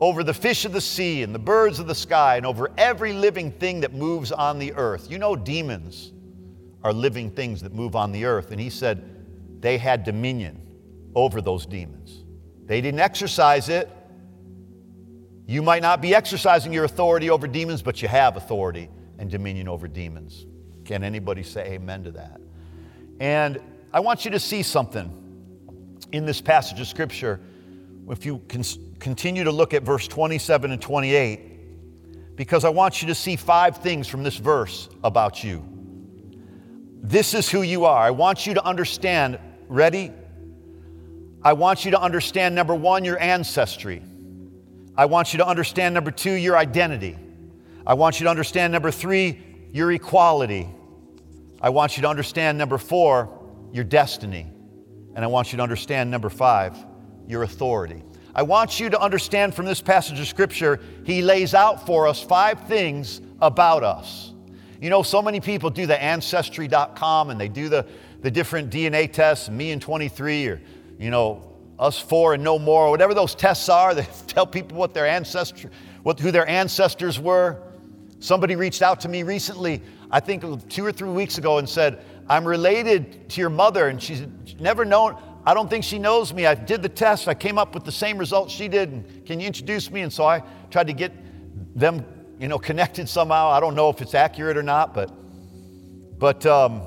over 0.00 0.24
the 0.24 0.34
fish 0.34 0.64
of 0.64 0.72
the 0.72 0.80
sea 0.80 1.22
and 1.22 1.34
the 1.34 1.38
birds 1.38 1.78
of 1.78 1.86
the 1.86 1.94
sky 1.94 2.36
and 2.36 2.46
over 2.46 2.70
every 2.78 3.12
living 3.12 3.52
thing 3.52 3.80
that 3.80 3.92
moves 3.92 4.32
on 4.32 4.58
the 4.58 4.72
earth. 4.74 5.10
You 5.10 5.18
know, 5.18 5.36
demons 5.36 6.12
are 6.82 6.92
living 6.92 7.30
things 7.30 7.60
that 7.62 7.74
move 7.74 7.94
on 7.94 8.12
the 8.12 8.24
earth. 8.24 8.50
And 8.50 8.60
he 8.60 8.70
said, 8.70 9.19
they 9.60 9.78
had 9.78 10.04
dominion 10.04 10.60
over 11.14 11.40
those 11.40 11.66
demons. 11.66 12.24
They 12.66 12.80
didn't 12.80 13.00
exercise 13.00 13.68
it. 13.68 13.88
You 15.46 15.62
might 15.62 15.82
not 15.82 16.00
be 16.00 16.14
exercising 16.14 16.72
your 16.72 16.84
authority 16.84 17.30
over 17.30 17.46
demons, 17.46 17.82
but 17.82 18.00
you 18.02 18.08
have 18.08 18.36
authority 18.36 18.88
and 19.18 19.30
dominion 19.30 19.68
over 19.68 19.88
demons. 19.88 20.46
Can 20.84 21.04
anybody 21.04 21.42
say 21.42 21.72
amen 21.72 22.04
to 22.04 22.12
that? 22.12 22.40
And 23.18 23.60
I 23.92 24.00
want 24.00 24.24
you 24.24 24.30
to 24.30 24.40
see 24.40 24.62
something 24.62 25.16
in 26.12 26.24
this 26.24 26.40
passage 26.40 26.80
of 26.80 26.86
Scripture. 26.86 27.40
If 28.08 28.24
you 28.24 28.40
continue 28.98 29.44
to 29.44 29.52
look 29.52 29.74
at 29.74 29.82
verse 29.82 30.08
27 30.08 30.70
and 30.70 30.80
28, 30.80 32.36
because 32.36 32.64
I 32.64 32.70
want 32.70 33.02
you 33.02 33.08
to 33.08 33.14
see 33.14 33.36
five 33.36 33.78
things 33.78 34.08
from 34.08 34.22
this 34.22 34.36
verse 34.36 34.88
about 35.04 35.44
you. 35.44 35.62
This 37.02 37.34
is 37.34 37.50
who 37.50 37.62
you 37.62 37.84
are. 37.84 37.98
I 37.98 38.10
want 38.10 38.46
you 38.46 38.54
to 38.54 38.64
understand 38.64 39.38
Ready? 39.70 40.10
I 41.44 41.52
want 41.52 41.84
you 41.84 41.92
to 41.92 42.00
understand 42.00 42.56
number 42.56 42.74
one, 42.74 43.04
your 43.04 43.20
ancestry. 43.20 44.02
I 44.96 45.04
want 45.04 45.32
you 45.32 45.38
to 45.38 45.46
understand 45.46 45.94
number 45.94 46.10
two, 46.10 46.32
your 46.32 46.56
identity. 46.56 47.16
I 47.86 47.94
want 47.94 48.18
you 48.18 48.24
to 48.24 48.30
understand 48.30 48.72
number 48.72 48.90
three, 48.90 49.40
your 49.70 49.92
equality. 49.92 50.68
I 51.60 51.70
want 51.70 51.96
you 51.96 52.02
to 52.02 52.08
understand 52.08 52.58
number 52.58 52.78
four, 52.78 53.30
your 53.72 53.84
destiny. 53.84 54.48
And 55.14 55.24
I 55.24 55.28
want 55.28 55.52
you 55.52 55.58
to 55.58 55.62
understand 55.62 56.10
number 56.10 56.30
five, 56.30 56.76
your 57.28 57.44
authority. 57.44 58.02
I 58.34 58.42
want 58.42 58.80
you 58.80 58.90
to 58.90 59.00
understand 59.00 59.54
from 59.54 59.66
this 59.66 59.80
passage 59.80 60.18
of 60.18 60.26
Scripture, 60.26 60.80
he 61.04 61.22
lays 61.22 61.54
out 61.54 61.86
for 61.86 62.08
us 62.08 62.20
five 62.20 62.66
things 62.66 63.20
about 63.40 63.84
us. 63.84 64.32
You 64.80 64.90
know, 64.90 65.04
so 65.04 65.22
many 65.22 65.40
people 65.40 65.70
do 65.70 65.86
the 65.86 66.02
ancestry.com 66.02 67.30
and 67.30 67.40
they 67.40 67.48
do 67.48 67.68
the 67.68 67.86
the 68.22 68.30
different 68.30 68.70
DNA 68.70 69.10
tests, 69.10 69.48
me 69.48 69.70
and 69.70 69.80
23, 69.80 70.48
or, 70.48 70.60
you 70.98 71.10
know, 71.10 71.42
us 71.78 71.98
four 71.98 72.34
and 72.34 72.44
no 72.44 72.58
more, 72.58 72.90
whatever 72.90 73.14
those 73.14 73.34
tests 73.34 73.68
are, 73.68 73.94
they 73.96 74.06
tell 74.26 74.46
people 74.46 74.76
what 74.76 74.94
their 74.94 75.06
ancestor, 75.06 75.70
what, 76.02 76.20
who 76.20 76.30
their 76.30 76.48
ancestors 76.48 77.18
were. 77.18 77.62
Somebody 78.18 78.54
reached 78.54 78.82
out 78.82 79.00
to 79.00 79.08
me 79.08 79.22
recently, 79.22 79.82
I 80.10 80.20
think 80.20 80.68
two 80.68 80.84
or 80.84 80.92
three 80.92 81.08
weeks 81.08 81.38
ago, 81.38 81.58
and 81.58 81.68
said, 81.68 82.04
I'm 82.28 82.46
related 82.46 83.30
to 83.30 83.40
your 83.40 83.50
mother, 83.50 83.88
and 83.88 84.00
she's 84.00 84.24
never 84.60 84.84
known, 84.84 85.16
I 85.44 85.54
don't 85.54 85.70
think 85.70 85.84
she 85.84 85.98
knows 85.98 86.34
me. 86.34 86.44
I 86.44 86.54
did 86.54 86.82
the 86.82 86.88
test, 86.88 87.26
I 87.28 87.34
came 87.34 87.56
up 87.56 87.74
with 87.74 87.84
the 87.84 87.92
same 87.92 88.18
results 88.18 88.52
she 88.52 88.68
did, 88.68 88.90
and 88.90 89.26
can 89.26 89.40
you 89.40 89.46
introduce 89.46 89.90
me? 89.90 90.02
And 90.02 90.12
so 90.12 90.24
I 90.26 90.42
tried 90.70 90.88
to 90.88 90.92
get 90.92 91.12
them, 91.74 92.04
you 92.38 92.46
know, 92.46 92.58
connected 92.58 93.08
somehow. 93.08 93.48
I 93.48 93.58
don't 93.58 93.74
know 93.74 93.88
if 93.88 94.02
it's 94.02 94.14
accurate 94.14 94.58
or 94.58 94.62
not, 94.62 94.92
but, 94.92 95.10
but 96.18 96.44
um, 96.44 96.82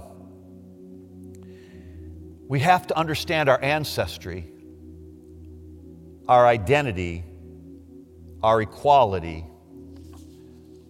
we 2.53 2.59
have 2.59 2.85
to 2.85 2.95
understand 2.95 3.49
our 3.49 3.59
ancestry, 3.63 4.45
our 6.27 6.45
identity, 6.45 7.23
our 8.43 8.61
equality, 8.61 9.43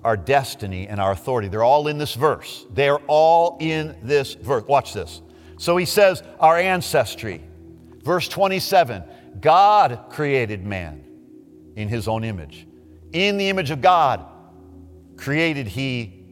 our 0.03 0.17
destiny, 0.17 0.89
and 0.89 0.99
our 0.99 1.13
authority. 1.13 1.47
They're 1.47 1.63
all 1.63 1.87
in 1.87 1.97
this 1.97 2.15
verse. 2.15 2.65
They're 2.71 2.99
all 3.07 3.55
in 3.61 3.95
this 4.03 4.33
verse. 4.33 4.65
Watch 4.67 4.91
this. 4.91 5.21
So 5.57 5.77
he 5.77 5.85
says, 5.85 6.21
Our 6.37 6.57
ancestry. 6.57 7.41
Verse 8.03 8.27
27 8.27 9.05
God 9.39 10.07
created 10.09 10.65
man 10.65 11.05
in 11.77 11.87
his 11.87 12.09
own 12.09 12.25
image. 12.25 12.67
In 13.13 13.37
the 13.37 13.47
image 13.47 13.71
of 13.71 13.79
God 13.79 14.25
created 15.15 15.67
he 15.67 16.25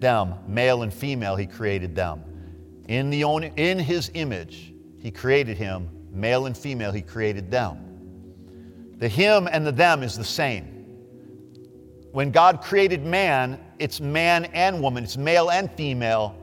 them, 0.00 0.34
male 0.48 0.82
and 0.82 0.92
female, 0.92 1.36
he 1.36 1.46
created 1.46 1.94
them. 1.94 2.24
In, 2.88 3.10
the 3.10 3.24
own, 3.24 3.44
in 3.44 3.78
his 3.78 4.10
image, 4.14 4.74
he 4.98 5.10
created 5.10 5.56
him, 5.56 5.88
male 6.10 6.46
and 6.46 6.56
female, 6.56 6.92
he 6.92 7.02
created 7.02 7.50
them. 7.50 7.78
The 8.98 9.08
him 9.08 9.48
and 9.50 9.66
the 9.66 9.72
them 9.72 10.02
is 10.02 10.16
the 10.16 10.24
same. 10.24 10.70
When 12.12 12.30
God 12.30 12.62
created 12.62 13.04
man, 13.04 13.58
it's 13.78 14.00
man 14.00 14.44
and 14.46 14.80
woman, 14.80 15.02
it's 15.04 15.16
male 15.16 15.50
and 15.50 15.70
female, 15.72 16.36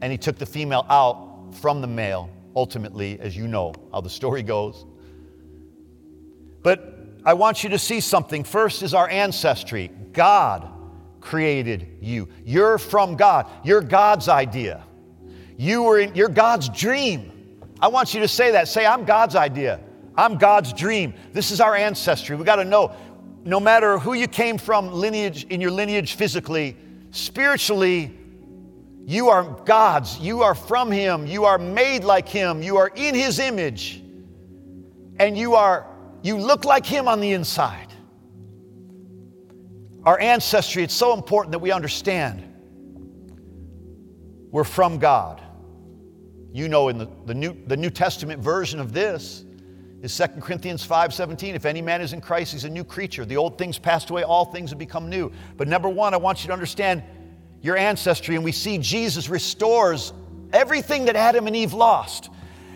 and 0.00 0.12
he 0.12 0.18
took 0.18 0.38
the 0.38 0.46
female 0.46 0.86
out 0.88 1.52
from 1.52 1.80
the 1.80 1.86
male, 1.86 2.30
ultimately, 2.54 3.18
as 3.20 3.36
you 3.36 3.48
know 3.48 3.74
how 3.92 4.00
the 4.00 4.10
story 4.10 4.42
goes. 4.42 4.86
But 6.62 6.94
I 7.24 7.34
want 7.34 7.64
you 7.64 7.70
to 7.70 7.78
see 7.78 8.00
something. 8.00 8.44
First 8.44 8.82
is 8.82 8.94
our 8.94 9.08
ancestry. 9.08 9.90
God 10.12 10.70
created 11.20 11.98
you. 12.00 12.28
You're 12.44 12.78
from 12.78 13.16
God. 13.16 13.46
You're 13.64 13.80
God's 13.80 14.28
idea. 14.28 14.84
You 15.56 15.82
were 15.82 15.98
in, 16.00 16.14
you're 16.14 16.28
God's 16.28 16.68
dream. 16.68 17.30
I 17.80 17.88
want 17.88 18.14
you 18.14 18.20
to 18.20 18.28
say 18.28 18.52
that. 18.52 18.68
Say, 18.68 18.86
I'm 18.86 19.04
God's 19.04 19.36
idea. 19.36 19.80
I'm 20.16 20.38
God's 20.38 20.72
dream. 20.72 21.14
This 21.32 21.50
is 21.50 21.60
our 21.60 21.74
ancestry. 21.74 22.36
We 22.36 22.44
got 22.44 22.56
to 22.56 22.64
know 22.64 22.92
no 23.44 23.60
matter 23.60 23.98
who 23.98 24.14
you 24.14 24.26
came 24.26 24.58
from 24.58 24.92
lineage 24.92 25.44
in 25.44 25.60
your 25.60 25.70
lineage 25.70 26.14
physically, 26.14 26.76
spiritually, 27.10 28.16
you 29.06 29.28
are 29.28 29.44
God's. 29.64 30.18
You 30.18 30.42
are 30.42 30.54
from 30.54 30.90
Him. 30.90 31.26
You 31.26 31.44
are 31.44 31.58
made 31.58 32.04
like 32.04 32.28
Him. 32.28 32.62
You 32.62 32.78
are 32.78 32.90
in 32.94 33.14
His 33.14 33.38
image. 33.38 34.02
And 35.18 35.36
you 35.36 35.54
are 35.54 35.86
you 36.22 36.38
look 36.38 36.64
like 36.64 36.86
Him 36.86 37.06
on 37.06 37.20
the 37.20 37.32
inside. 37.32 37.92
Our 40.04 40.18
ancestry, 40.18 40.82
it's 40.82 40.94
so 40.94 41.12
important 41.12 41.52
that 41.52 41.58
we 41.58 41.70
understand 41.70 42.43
we're 44.54 44.62
from 44.62 44.98
God. 44.98 45.42
You 46.52 46.68
know, 46.68 46.88
in 46.88 46.96
the, 46.96 47.08
the, 47.26 47.34
New, 47.34 47.56
the 47.66 47.76
New 47.76 47.90
Testament 47.90 48.40
version 48.40 48.78
of 48.78 48.92
this 48.92 49.44
is 50.00 50.16
2 50.16 50.40
Corinthians 50.40 50.86
5:17. 50.86 51.56
If 51.56 51.64
any 51.64 51.82
man 51.82 52.00
is 52.00 52.12
in 52.12 52.20
Christ, 52.20 52.52
he's 52.52 52.62
a 52.62 52.70
new 52.70 52.84
creature. 52.84 53.24
The 53.24 53.36
old 53.36 53.58
things 53.58 53.80
passed 53.80 54.10
away, 54.10 54.22
all 54.22 54.44
things 54.44 54.70
have 54.70 54.78
become 54.78 55.10
new. 55.10 55.32
But 55.56 55.66
number 55.66 55.88
one, 55.88 56.14
I 56.14 56.18
want 56.18 56.44
you 56.44 56.46
to 56.46 56.52
understand 56.52 57.02
your 57.62 57.76
ancestry, 57.76 58.36
and 58.36 58.44
we 58.44 58.52
see 58.52 58.78
Jesus 58.78 59.28
restores 59.28 60.12
everything 60.52 61.06
that 61.06 61.16
Adam 61.16 61.48
and 61.48 61.56
Eve 61.56 61.72
lost. 61.72 62.30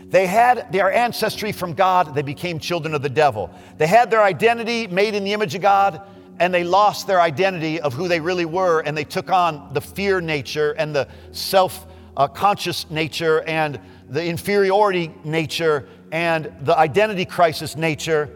They 0.07 0.27
had 0.27 0.73
their 0.73 0.93
ancestry 0.93 1.53
from 1.53 1.75
God, 1.75 2.13
they 2.13 2.23
became 2.23 2.59
children 2.59 2.93
of 2.93 3.03
the 3.03 3.09
devil. 3.09 3.55
They 3.77 3.87
had 3.87 4.11
their 4.11 4.25
identity 4.25 4.89
made 4.89 5.15
in 5.15 5.23
the 5.23 5.33
image 5.33 5.55
of 5.55 5.63
God, 5.63 6.03
and 6.41 6.53
they 6.55 6.65
lost 6.65 7.07
their 7.07 7.21
identity 7.21 7.81
of 7.81 7.95
who 7.95 8.09
they 8.09 8.21
really 8.21 8.45
were, 8.45 8.81
and 8.81 8.97
they 8.97 9.05
took 9.05 9.31
on 9.31 9.73
the 9.75 9.81
fear 9.81 10.21
nature 10.21 10.73
and 10.73 10.95
the 10.95 11.09
self 11.33 11.87
uh, 12.17 12.29
conscious 12.29 12.91
nature 12.91 13.43
and 13.43 13.81
the 14.09 14.25
inferiority 14.25 15.13
nature 15.25 15.89
and 16.11 16.53
the 16.63 16.77
identity 16.77 17.25
crisis 17.25 17.77
nature. 17.77 18.31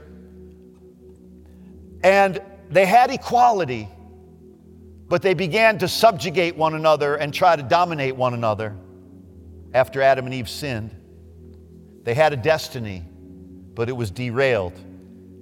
And 2.03 2.41
they 2.71 2.87
had 2.87 3.11
equality, 3.11 3.88
but 5.09 5.23
they 5.23 5.35
began 5.35 5.79
to 5.79 5.88
subjugate 5.88 6.57
one 6.57 6.75
another 6.75 7.17
and 7.17 7.33
try 7.33 7.57
to 7.57 7.62
dominate 7.62 8.17
one 8.17 8.35
another 8.35 8.77
after 9.75 10.03
Adam 10.03 10.27
and 10.27 10.35
Eve 10.35 10.49
sinned. 10.49 10.95
They 12.03 12.15
had 12.15 12.33
a 12.33 12.37
destiny, 12.37 13.05
but 13.75 13.88
it 13.88 13.93
was 13.93 14.11
derailed 14.11 14.79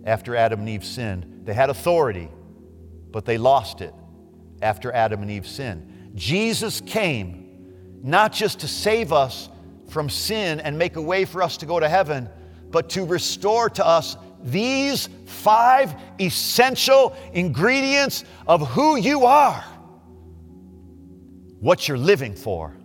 after 0.04 0.36
Adam 0.36 0.60
and 0.60 0.68
Eve 0.68 0.84
sinned. 0.84 1.42
They 1.44 1.54
had 1.54 1.70
authority, 1.70 2.28
but 3.12 3.24
they 3.24 3.38
lost 3.38 3.80
it 3.80 3.94
after 4.62 4.92
Adam 4.92 5.22
and 5.22 5.30
Eve 5.30 5.46
sinned. 5.46 6.12
Jesus 6.14 6.80
came 6.80 8.00
not 8.02 8.32
just 8.32 8.60
to 8.60 8.68
save 8.68 9.12
us 9.12 9.48
from 9.88 10.08
sin 10.08 10.60
and 10.60 10.78
make 10.78 10.96
a 10.96 11.02
way 11.02 11.24
for 11.24 11.42
us 11.42 11.56
to 11.58 11.66
go 11.66 11.80
to 11.80 11.88
heaven, 11.88 12.28
but 12.70 12.88
to 12.90 13.04
restore 13.04 13.68
to 13.70 13.86
us 13.86 14.16
these 14.42 15.08
five 15.26 15.94
essential 16.18 17.14
ingredients 17.32 18.24
of 18.46 18.66
who 18.68 18.96
you 18.96 19.26
are, 19.26 19.64
what 21.58 21.88
you're 21.88 21.98
living 21.98 22.34
for, 22.34 22.76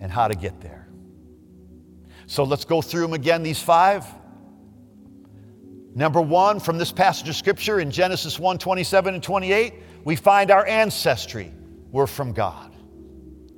and 0.00 0.10
how 0.10 0.28
to 0.28 0.34
get 0.34 0.60
there. 0.60 0.88
So 2.26 2.44
let's 2.44 2.64
go 2.64 2.82
through 2.82 3.02
them 3.02 3.12
again, 3.12 3.42
these 3.42 3.60
five. 3.60 4.04
Number 5.94 6.20
one, 6.20 6.60
from 6.60 6.78
this 6.78 6.92
passage 6.92 7.28
of 7.28 7.36
scripture 7.36 7.80
in 7.80 7.90
Genesis 7.90 8.38
1 8.38 8.58
27 8.58 9.14
and 9.14 9.22
28, 9.22 9.74
we 10.04 10.16
find 10.16 10.50
our 10.50 10.66
ancestry. 10.66 11.52
We're 11.90 12.06
from 12.06 12.32
God. 12.32 12.74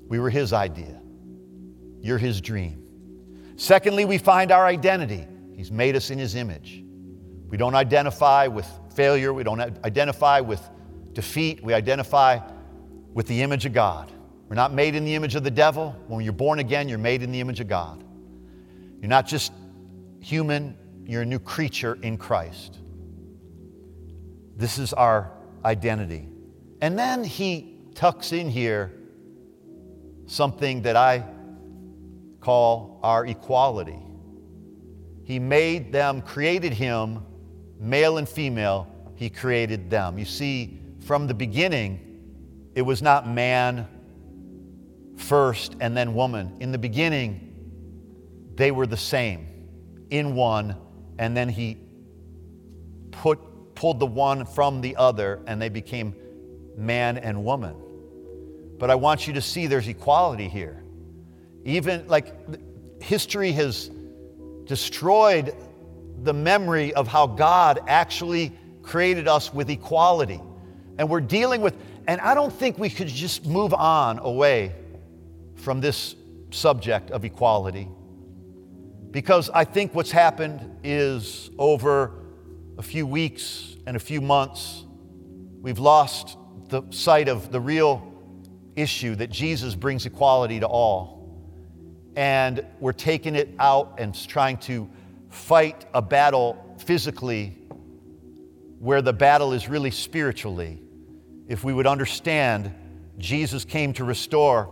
We 0.08 0.18
were 0.18 0.30
His 0.30 0.52
idea. 0.52 1.00
You're 2.00 2.18
His 2.18 2.40
dream. 2.40 2.82
Secondly, 3.56 4.04
we 4.04 4.18
find 4.18 4.50
our 4.50 4.66
identity. 4.66 5.26
He's 5.54 5.70
made 5.70 5.94
us 5.94 6.10
in 6.10 6.18
His 6.18 6.34
image. 6.34 6.82
We 7.48 7.58
don't 7.58 7.74
identify 7.74 8.46
with 8.46 8.66
failure, 8.94 9.32
we 9.32 9.42
don't 9.42 9.60
identify 9.60 10.40
with 10.40 10.60
defeat, 11.12 11.62
we 11.62 11.74
identify 11.74 12.38
with 13.12 13.26
the 13.26 13.42
image 13.42 13.66
of 13.66 13.74
God. 13.74 14.10
We're 14.48 14.56
not 14.56 14.72
made 14.72 14.94
in 14.94 15.04
the 15.04 15.14
image 15.14 15.34
of 15.34 15.44
the 15.44 15.50
devil. 15.50 15.96
When 16.08 16.24
you're 16.24 16.32
born 16.32 16.58
again, 16.58 16.88
you're 16.88 16.98
made 16.98 17.22
in 17.22 17.30
the 17.32 17.40
image 17.40 17.60
of 17.60 17.68
God. 17.68 18.02
You're 19.00 19.08
not 19.08 19.26
just 19.26 19.52
human, 20.20 20.76
you're 21.04 21.22
a 21.22 21.26
new 21.26 21.38
creature 21.38 21.98
in 22.02 22.16
Christ. 22.16 22.78
This 24.56 24.78
is 24.78 24.92
our 24.92 25.32
identity. 25.64 26.28
And 26.80 26.98
then 26.98 27.24
he 27.24 27.78
tucks 27.94 28.32
in 28.32 28.48
here 28.48 28.92
something 30.26 30.82
that 30.82 30.96
I 30.96 31.24
call 32.40 33.00
our 33.02 33.26
equality. 33.26 33.98
He 35.24 35.38
made 35.38 35.92
them, 35.92 36.22
created 36.22 36.72
him, 36.72 37.24
male 37.78 38.18
and 38.18 38.28
female, 38.28 38.88
he 39.14 39.30
created 39.30 39.90
them. 39.90 40.18
You 40.18 40.24
see, 40.24 40.80
from 41.06 41.26
the 41.26 41.34
beginning, 41.34 42.00
it 42.74 42.82
was 42.82 43.02
not 43.02 43.28
man 43.28 43.86
first 45.16 45.76
and 45.80 45.96
then 45.96 46.14
woman. 46.14 46.56
In 46.60 46.72
the 46.72 46.78
beginning, 46.78 47.48
they 48.54 48.70
were 48.70 48.86
the 48.86 48.96
same 48.96 49.46
in 50.10 50.34
one, 50.34 50.76
and 51.18 51.36
then 51.36 51.48
he 51.48 51.78
put, 53.10 53.74
pulled 53.74 54.00
the 54.00 54.06
one 54.06 54.44
from 54.44 54.80
the 54.80 54.96
other, 54.96 55.40
and 55.46 55.60
they 55.60 55.68
became 55.68 56.14
man 56.76 57.18
and 57.18 57.44
woman. 57.44 57.74
But 58.78 58.90
I 58.90 58.94
want 58.94 59.26
you 59.26 59.34
to 59.34 59.40
see 59.40 59.66
there's 59.66 59.88
equality 59.88 60.48
here. 60.48 60.82
Even 61.64 62.08
like 62.08 62.34
history 63.02 63.52
has 63.52 63.90
destroyed 64.64 65.54
the 66.22 66.32
memory 66.32 66.92
of 66.94 67.08
how 67.08 67.26
God 67.26 67.80
actually 67.86 68.52
created 68.82 69.28
us 69.28 69.52
with 69.52 69.70
equality. 69.70 70.40
And 70.98 71.08
we're 71.08 71.20
dealing 71.20 71.60
with, 71.60 71.74
and 72.06 72.20
I 72.20 72.34
don't 72.34 72.52
think 72.52 72.78
we 72.78 72.90
could 72.90 73.08
just 73.08 73.46
move 73.46 73.72
on 73.74 74.18
away 74.18 74.74
from 75.56 75.80
this 75.80 76.16
subject 76.50 77.10
of 77.10 77.24
equality. 77.24 77.88
Because 79.12 79.50
I 79.50 79.64
think 79.64 79.94
what's 79.94 80.10
happened 80.10 80.78
is 80.82 81.50
over 81.58 82.12
a 82.78 82.82
few 82.82 83.06
weeks 83.06 83.76
and 83.86 83.94
a 83.94 84.00
few 84.00 84.22
months, 84.22 84.84
we've 85.60 85.78
lost 85.78 86.38
the 86.68 86.82
sight 86.90 87.28
of 87.28 87.52
the 87.52 87.60
real 87.60 88.10
issue 88.74 89.14
that 89.16 89.30
Jesus 89.30 89.74
brings 89.74 90.06
equality 90.06 90.60
to 90.60 90.66
all. 90.66 91.44
And 92.16 92.64
we're 92.80 92.94
taking 92.94 93.34
it 93.34 93.50
out 93.58 93.96
and 93.98 94.14
trying 94.28 94.56
to 94.58 94.88
fight 95.28 95.84
a 95.92 96.00
battle 96.00 96.76
physically 96.78 97.58
where 98.78 99.02
the 99.02 99.12
battle 99.12 99.52
is 99.52 99.68
really 99.68 99.90
spiritually, 99.90 100.80
if 101.48 101.62
we 101.64 101.74
would 101.74 101.86
understand 101.86 102.74
Jesus 103.18 103.66
came 103.66 103.92
to 103.92 104.04
restore 104.04 104.70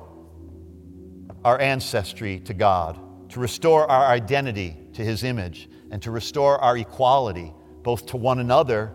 our 1.44 1.60
ancestry 1.60 2.40
to 2.40 2.54
God, 2.54 2.98
to 3.30 3.40
restore 3.40 3.90
our 3.90 4.06
identity 4.06 4.76
to 4.94 5.04
His 5.04 5.24
image, 5.24 5.68
and 5.90 6.02
to 6.02 6.10
restore 6.10 6.58
our 6.58 6.76
equality 6.76 7.52
both 7.82 8.06
to 8.06 8.16
one 8.16 8.38
another 8.38 8.92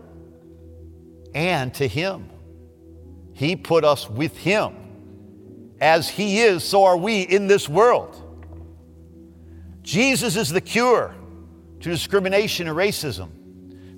and 1.34 1.74
to 1.74 1.86
Him. 1.86 2.30
He 3.32 3.56
put 3.56 3.84
us 3.84 4.08
with 4.08 4.36
Him. 4.36 4.74
As 5.80 6.08
He 6.08 6.40
is, 6.40 6.64
so 6.64 6.84
are 6.84 6.96
we 6.96 7.22
in 7.22 7.46
this 7.46 7.68
world. 7.68 8.22
Jesus 9.82 10.36
is 10.36 10.50
the 10.50 10.60
cure 10.60 11.14
to 11.80 11.90
discrimination 11.90 12.66
and 12.68 12.76
racism. 12.76 13.30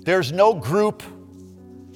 There's 0.03 0.31
no 0.31 0.53
group, 0.53 1.03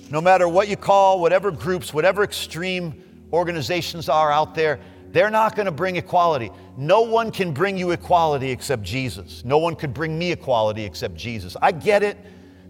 no 0.09 0.21
matter 0.21 0.47
what 0.47 0.67
you 0.67 0.77
call, 0.77 1.19
whatever 1.19 1.51
groups, 1.51 1.93
whatever 1.93 2.23
extreme 2.23 3.03
organizations 3.31 4.09
are 4.09 4.31
out 4.31 4.55
there, 4.55 4.79
they're 5.09 5.29
not 5.29 5.55
going 5.55 5.65
to 5.67 5.71
bring 5.71 5.95
equality. 5.95 6.49
No 6.75 7.01
one 7.01 7.31
can 7.31 7.53
bring 7.53 7.77
you 7.77 7.91
equality 7.91 8.49
except 8.49 8.83
Jesus. 8.83 9.45
No 9.45 9.57
one 9.57 9.75
could 9.75 9.93
bring 9.93 10.17
me 10.17 10.31
equality 10.31 10.83
except 10.83 11.15
Jesus. 11.15 11.55
I 11.61 11.71
get 11.71 12.03
it. 12.03 12.17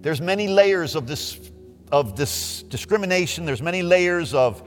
There's 0.02 0.20
many 0.22 0.48
layers 0.48 0.96
of 0.96 1.08
this 1.08 1.40
of 1.92 2.16
this 2.16 2.64
discrimination. 2.64 3.46
There's 3.46 3.62
many 3.62 3.82
layers 3.82 4.34
of 4.34 4.64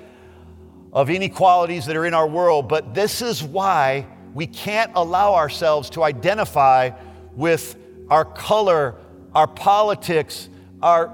of 0.93 1.11
inequalities 1.11 1.85
that 1.87 1.97
are 1.97 2.07
in 2.07 2.15
our 2.15 2.27
world, 2.27 2.69
but 2.69 2.95
this 2.95 3.21
is 3.21 3.43
why 3.43 4.07
we 4.33 4.47
can't 4.47 4.93
allow 4.95 5.35
ourselves 5.35 5.91
to 5.91 6.03
identify 6.03 6.91
with 7.35 7.77
our 8.09 8.25
color, 8.25 8.95
our 9.35 9.47
politics, 9.47 10.49
our 10.83 11.09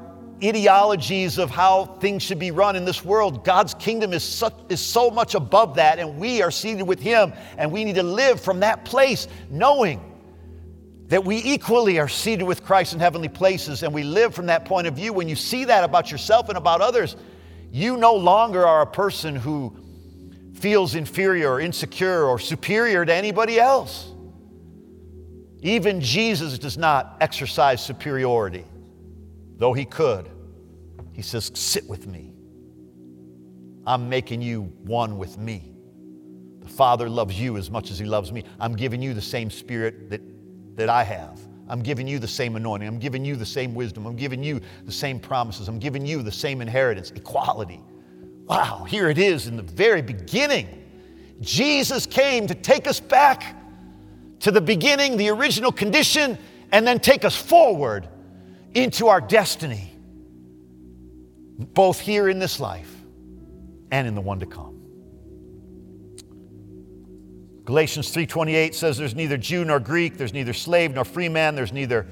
ideologies 0.45 1.39
of 1.39 1.51
how 1.51 1.85
things 1.85 2.23
should 2.23 2.39
be 2.39 2.51
run 2.51 2.77
in 2.77 2.85
this 2.85 3.05
world. 3.05 3.45
God's 3.45 3.75
kingdom 3.75 4.13
is, 4.13 4.25
such, 4.25 4.55
is 4.69 4.81
so 4.81 5.11
much 5.11 5.35
above 5.35 5.77
that, 5.77 5.99
and 5.99 6.19
we 6.19 6.43
are 6.43 6.51
seated 6.51 6.83
with 6.83 7.01
Him, 7.01 7.33
and 7.59 7.71
we 7.71 7.85
need 7.85 7.95
to 7.95 8.03
live 8.03 8.41
from 8.41 8.61
that 8.61 8.85
place, 8.85 9.29
knowing 9.51 10.01
that 11.09 11.25
we 11.25 11.37
equally 11.39 11.99
are 11.99 12.09
seated 12.09 12.45
with 12.45 12.65
Christ 12.65 12.95
in 12.95 13.01
heavenly 13.01 13.29
places, 13.29 13.83
and 13.83 13.93
we 13.93 14.03
live 14.03 14.35
from 14.35 14.47
that 14.47 14.65
point 14.65 14.87
of 14.87 14.95
view. 14.95 15.13
When 15.13 15.29
you 15.29 15.37
see 15.37 15.65
that 15.67 15.85
about 15.85 16.11
yourself 16.11 16.49
and 16.49 16.57
about 16.57 16.81
others, 16.81 17.17
you 17.71 17.97
no 17.97 18.15
longer 18.15 18.67
are 18.67 18.83
a 18.83 18.87
person 18.87 19.37
who 19.37 19.77
feels 20.55 20.95
inferior 20.95 21.51
or 21.51 21.61
insecure 21.61 22.25
or 22.25 22.39
superior 22.39 23.05
to 23.05 23.15
anybody 23.15 23.61
else. 23.61 24.11
Even 25.61 26.01
Jesus 26.01 26.59
does 26.59 26.79
not 26.79 27.17
exercise 27.21 27.85
superiority, 27.85 28.65
though 29.63 29.73
he 29.73 29.85
could. 29.85 30.29
He 31.13 31.23
says, 31.23 31.53
Sit 31.55 31.89
with 31.89 32.09
me. 32.09 32.33
I'm 33.87 34.09
making 34.09 34.43
you 34.43 34.63
one 34.83 35.19
with 35.19 35.39
me. 35.39 35.73
The 36.59 36.69
Father 36.69 37.09
loves 37.09 37.41
you 37.41 37.57
as 37.57 37.71
much 37.71 37.93
as 37.93 37.99
he 37.99 38.05
loves 38.05 38.33
me. 38.33 38.43
I'm 38.59 38.75
giving 38.75 39.01
you 39.01 39.15
the 39.15 39.23
same 39.23 39.51
spirit 39.51 40.11
that, 40.11 40.21
that 40.77 40.89
I 40.89 41.05
have. 41.05 41.39
I'm 41.69 41.81
giving 41.81 42.09
you 42.09 42.19
the 42.19 42.27
same 42.27 42.57
anointing. 42.57 42.89
I'm 42.89 42.99
giving 42.99 43.25
you 43.25 43.37
the 43.37 43.47
same 43.47 43.73
wisdom. 43.73 44.05
I'm 44.05 44.17
giving 44.17 44.43
you 44.43 44.61
the 44.85 44.91
same 44.91 45.21
promises. 45.21 45.69
I'm 45.69 45.79
giving 45.79 46.05
you 46.05 46.23
the 46.23 46.33
same 46.33 46.61
inheritance, 46.61 47.13
equality. 47.13 47.81
Wow, 48.47 48.85
here 48.89 49.11
it 49.11 49.19
is 49.19 49.47
in 49.47 49.57
the 49.57 49.63
very 49.63 50.03
beginning. 50.03 50.67
Jesus 51.41 52.05
came 52.05 52.49
to 52.49 52.55
take 52.57 52.89
us 52.89 52.99
back 52.99 53.57
to 54.41 54.51
the 54.51 54.61
beginning, 54.61 55.17
the 55.17 55.29
original 55.29 55.71
condition, 55.71 56.37
and 56.73 56.85
then 56.85 56.99
take 56.99 57.25
us 57.25 57.37
forward 57.37 58.09
into 58.75 59.09
our 59.09 59.21
destiny, 59.21 59.93
both 61.59 62.01
here 62.01 62.29
in 62.29 62.39
this 62.39 62.59
life 62.61 62.91
and 63.91 64.07
in 64.09 64.15
the 64.15 64.21
one 64.21 64.41
to 64.41 64.47
come. 64.47 64.81
Galatians 67.65 68.11
3:28 68.11 68.75
says 68.75 68.99
there's 68.99 69.15
neither 69.15 69.37
Jew 69.37 69.65
nor 69.65 69.79
Greek, 69.79 70.17
there's 70.17 70.33
neither 70.33 70.53
slave 70.53 70.95
nor 70.95 71.05
free 71.05 71.29
man, 71.29 71.55
there's 71.55 71.73
neither 71.73 72.07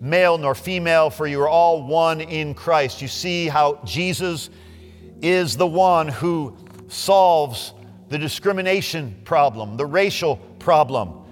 male 0.00 0.38
nor 0.38 0.54
female, 0.54 1.10
for 1.10 1.26
you 1.26 1.40
are 1.42 1.48
all 1.48 1.82
one 1.86 2.20
in 2.20 2.54
Christ. 2.54 3.02
You 3.02 3.08
see 3.08 3.48
how 3.48 3.80
Jesus 3.84 4.50
is 5.20 5.56
the 5.56 5.66
one 5.66 6.08
who 6.08 6.56
solves 6.88 7.74
the 8.08 8.18
discrimination 8.18 9.14
problem, 9.24 9.76
the 9.76 9.86
racial 9.86 10.36
problem. 10.58 11.23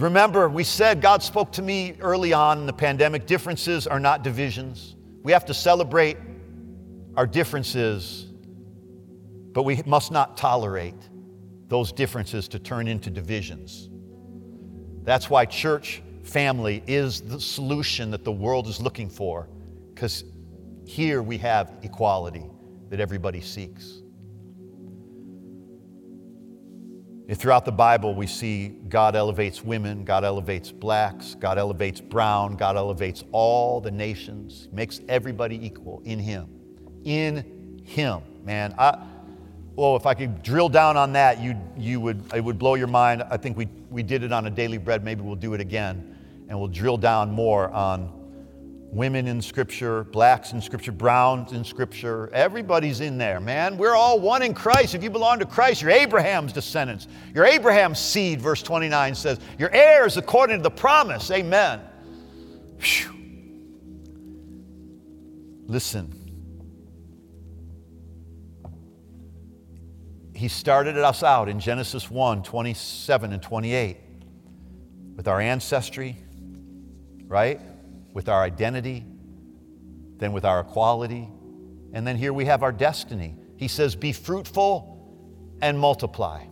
Remember, 0.00 0.48
we 0.48 0.64
said 0.64 1.02
God 1.02 1.22
spoke 1.22 1.52
to 1.52 1.62
me 1.62 1.94
early 2.00 2.32
on 2.32 2.60
in 2.60 2.66
the 2.66 2.72
pandemic 2.72 3.26
differences 3.26 3.86
are 3.86 4.00
not 4.00 4.22
divisions. 4.24 4.96
We 5.22 5.32
have 5.32 5.44
to 5.44 5.54
celebrate 5.54 6.16
our 7.16 7.26
differences, 7.26 8.26
but 9.52 9.64
we 9.64 9.82
must 9.84 10.10
not 10.10 10.38
tolerate 10.38 10.94
those 11.68 11.92
differences 11.92 12.48
to 12.48 12.58
turn 12.58 12.88
into 12.88 13.10
divisions. 13.10 13.90
That's 15.02 15.28
why 15.28 15.44
church 15.44 16.02
family 16.22 16.82
is 16.86 17.20
the 17.20 17.38
solution 17.38 18.10
that 18.12 18.24
the 18.24 18.32
world 18.32 18.68
is 18.68 18.80
looking 18.80 19.10
for, 19.10 19.50
because 19.94 20.24
here 20.86 21.22
we 21.22 21.36
have 21.38 21.74
equality 21.82 22.46
that 22.88 23.00
everybody 23.00 23.42
seeks. 23.42 24.00
Throughout 27.34 27.64
the 27.64 27.72
Bible, 27.72 28.12
we 28.12 28.26
see 28.26 28.68
God 28.88 29.14
elevates 29.14 29.64
women, 29.64 30.04
God 30.04 30.24
elevates 30.24 30.72
blacks, 30.72 31.36
God 31.36 31.58
elevates 31.58 32.00
brown, 32.00 32.56
God 32.56 32.76
elevates 32.76 33.22
all 33.30 33.80
the 33.80 33.90
nations, 33.90 34.68
makes 34.72 35.00
everybody 35.08 35.64
equal 35.64 36.02
in 36.04 36.18
Him. 36.18 36.48
In 37.04 37.82
Him, 37.84 38.22
man. 38.44 38.74
I, 38.76 38.98
well, 39.76 39.94
if 39.94 40.06
I 40.06 40.14
could 40.14 40.42
drill 40.42 40.68
down 40.68 40.96
on 40.96 41.12
that, 41.12 41.40
you, 41.40 41.56
you 41.76 42.00
would, 42.00 42.20
it 42.34 42.42
would 42.42 42.58
blow 42.58 42.74
your 42.74 42.88
mind. 42.88 43.22
I 43.30 43.36
think 43.36 43.56
we, 43.56 43.68
we 43.90 44.02
did 44.02 44.24
it 44.24 44.32
on 44.32 44.46
a 44.46 44.50
daily 44.50 44.78
bread. 44.78 45.04
Maybe 45.04 45.22
we'll 45.22 45.36
do 45.36 45.54
it 45.54 45.60
again, 45.60 46.18
and 46.48 46.58
we'll 46.58 46.68
drill 46.68 46.96
down 46.96 47.30
more 47.30 47.70
on 47.70 48.19
women 48.92 49.28
in 49.28 49.40
Scripture, 49.40 50.04
blacks 50.04 50.52
in 50.52 50.60
Scripture, 50.60 50.92
browns 50.92 51.52
in 51.52 51.64
Scripture. 51.64 52.28
Everybody's 52.32 53.00
in 53.00 53.18
there, 53.18 53.40
man. 53.40 53.78
We're 53.78 53.94
all 53.94 54.18
one 54.18 54.42
in 54.42 54.52
Christ. 54.52 54.94
If 54.94 55.02
you 55.02 55.10
belong 55.10 55.38
to 55.38 55.46
Christ, 55.46 55.82
you're 55.82 55.90
Abraham's 55.90 56.52
descendants. 56.52 57.06
You're 57.34 57.46
Abraham's 57.46 58.00
seed, 58.00 58.40
verse 58.40 58.62
29 58.62 59.14
says. 59.14 59.38
You're 59.58 59.74
heirs 59.74 60.16
according 60.16 60.58
to 60.58 60.62
the 60.62 60.70
promise. 60.70 61.30
Amen. 61.30 61.80
Whew. 62.80 63.14
Listen. 65.66 66.16
He 70.34 70.48
started 70.48 70.96
us 70.96 71.22
out 71.22 71.48
in 71.48 71.60
Genesis 71.60 72.10
1 72.10 72.42
27 72.42 73.32
and 73.32 73.42
28 73.42 73.98
with 75.14 75.28
our 75.28 75.38
ancestry, 75.38 76.16
right? 77.26 77.60
With 78.12 78.28
our 78.28 78.42
identity, 78.42 79.04
then 80.18 80.32
with 80.32 80.44
our 80.44 80.60
equality, 80.60 81.28
and 81.92 82.06
then 82.06 82.16
here 82.16 82.32
we 82.32 82.44
have 82.44 82.62
our 82.62 82.72
destiny. 82.72 83.36
He 83.56 83.68
says, 83.68 83.96
Be 83.96 84.12
fruitful 84.12 85.56
and 85.60 85.78
multiply. 85.78 86.44